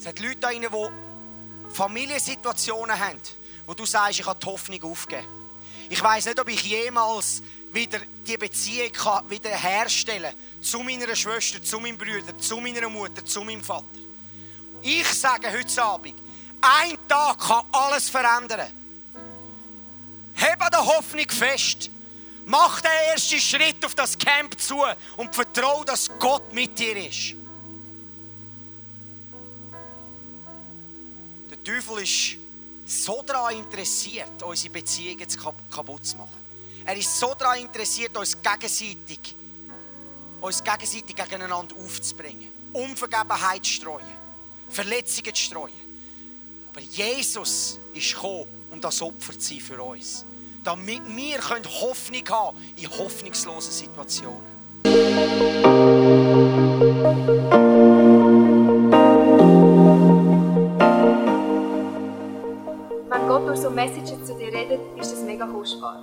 Es 0.00 0.06
hat 0.06 0.18
Leute 0.18 0.36
da 0.36 0.50
die 0.50 0.66
Familiensituationen 1.72 2.98
haben, 2.98 3.20
wo 3.66 3.74
du 3.74 3.84
sagst, 3.84 4.18
ich 4.18 4.26
habe 4.26 4.38
die 4.40 4.46
Hoffnung 4.46 4.82
aufgegeben. 4.82 5.28
Ich 5.90 6.02
weiß 6.02 6.26
nicht, 6.26 6.40
ob 6.40 6.48
ich 6.48 6.62
jemals 6.62 7.42
wieder 7.72 8.00
die 8.26 8.36
Beziehung 8.36 8.90
wieder 9.28 9.50
herstellen 9.50 10.32
kann 10.32 10.62
zu 10.62 10.80
meiner 10.80 11.14
Schwester, 11.14 11.62
zu 11.62 11.80
meinem 11.80 11.96
Bruder, 11.96 12.36
zu 12.38 12.58
meiner 12.58 12.88
Mutter, 12.88 13.24
zu 13.24 13.42
meinem 13.42 13.62
Vater. 13.62 13.86
Ich 14.82 15.06
sage 15.06 15.50
heute 15.52 15.82
Abend, 15.82 16.14
ein 16.60 16.98
Tag 17.08 17.38
kann 17.38 17.64
alles 17.72 18.08
verändern. 18.08 18.68
Heb 20.34 20.62
an 20.62 20.70
der 20.70 20.84
Hoffnung 20.84 21.28
fest. 21.28 21.90
Mach 22.46 22.80
den 22.80 22.90
ersten 23.12 23.38
Schritt 23.38 23.84
auf 23.84 23.94
das 23.94 24.16
Camp 24.16 24.58
zu 24.58 24.82
und 25.16 25.34
vertraue, 25.34 25.84
dass 25.84 26.08
Gott 26.18 26.52
mit 26.52 26.78
dir 26.78 26.96
ist. 26.96 27.34
Der 31.50 31.62
Teufel 31.62 32.02
ist 32.02 32.36
so 32.86 33.22
daran 33.22 33.56
interessiert, 33.56 34.42
unsere 34.42 34.72
Beziehungen 34.72 35.26
kaputt 35.70 36.04
zu 36.06 36.16
machen. 36.16 36.39
Er 36.84 36.96
ist 36.96 37.18
so 37.18 37.34
daran 37.38 37.58
interessiert, 37.60 38.16
uns 38.16 38.36
gegenseitig, 38.40 39.36
uns 40.40 40.64
gegenseitig 40.64 41.14
gegeneinander 41.14 41.76
aufzubringen, 41.76 42.48
Unvergebenheit 42.72 43.64
zu 43.64 43.72
streuen, 43.72 44.06
Verletzungen 44.68 45.34
zu 45.34 45.42
streuen. 45.42 45.90
Aber 46.72 46.80
Jesus 46.80 47.78
ist 47.92 48.14
gekommen, 48.14 48.46
um 48.70 48.80
das 48.80 49.02
Opfer 49.02 49.32
zu 49.38 49.40
sein 49.40 49.60
für 49.60 49.82
uns. 49.82 50.24
Damit 50.62 51.02
wir 51.16 51.38
Hoffnung 51.38 52.28
haben 52.28 52.56
in 52.76 52.88
hoffnungslosen 52.88 53.72
Situationen. 53.72 54.40
Wenn 63.08 63.28
Gott 63.28 63.48
durch 63.48 63.60
so 63.60 63.70
Messages 63.70 64.26
zu 64.26 64.34
dir 64.38 64.52
redet, 64.52 64.80
ist 64.98 65.12
das 65.12 65.20
mega 65.22 65.46
kostbar. 65.46 66.02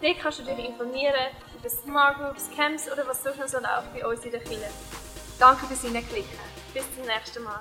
Dort 0.00 0.18
kannst 0.20 0.38
du 0.40 0.42
dich 0.42 0.58
informieren 0.58 1.14
über 1.58 1.70
Smart 1.70 2.18
Groups, 2.18 2.50
Camps 2.54 2.90
oder 2.90 3.06
was 3.06 3.22
sonst 3.22 3.38
noch 3.38 3.62
läuft 3.62 3.94
bei 3.94 4.06
uns 4.06 4.24
in 4.24 4.30
der 4.30 4.40
Kirche. 4.40 4.68
Danke 5.38 5.66
fürs 5.66 5.82
Hineinklicken. 5.82 6.38
Bis 6.74 6.84
zum 6.94 7.06
nächsten 7.06 7.42
Mal. 7.42 7.60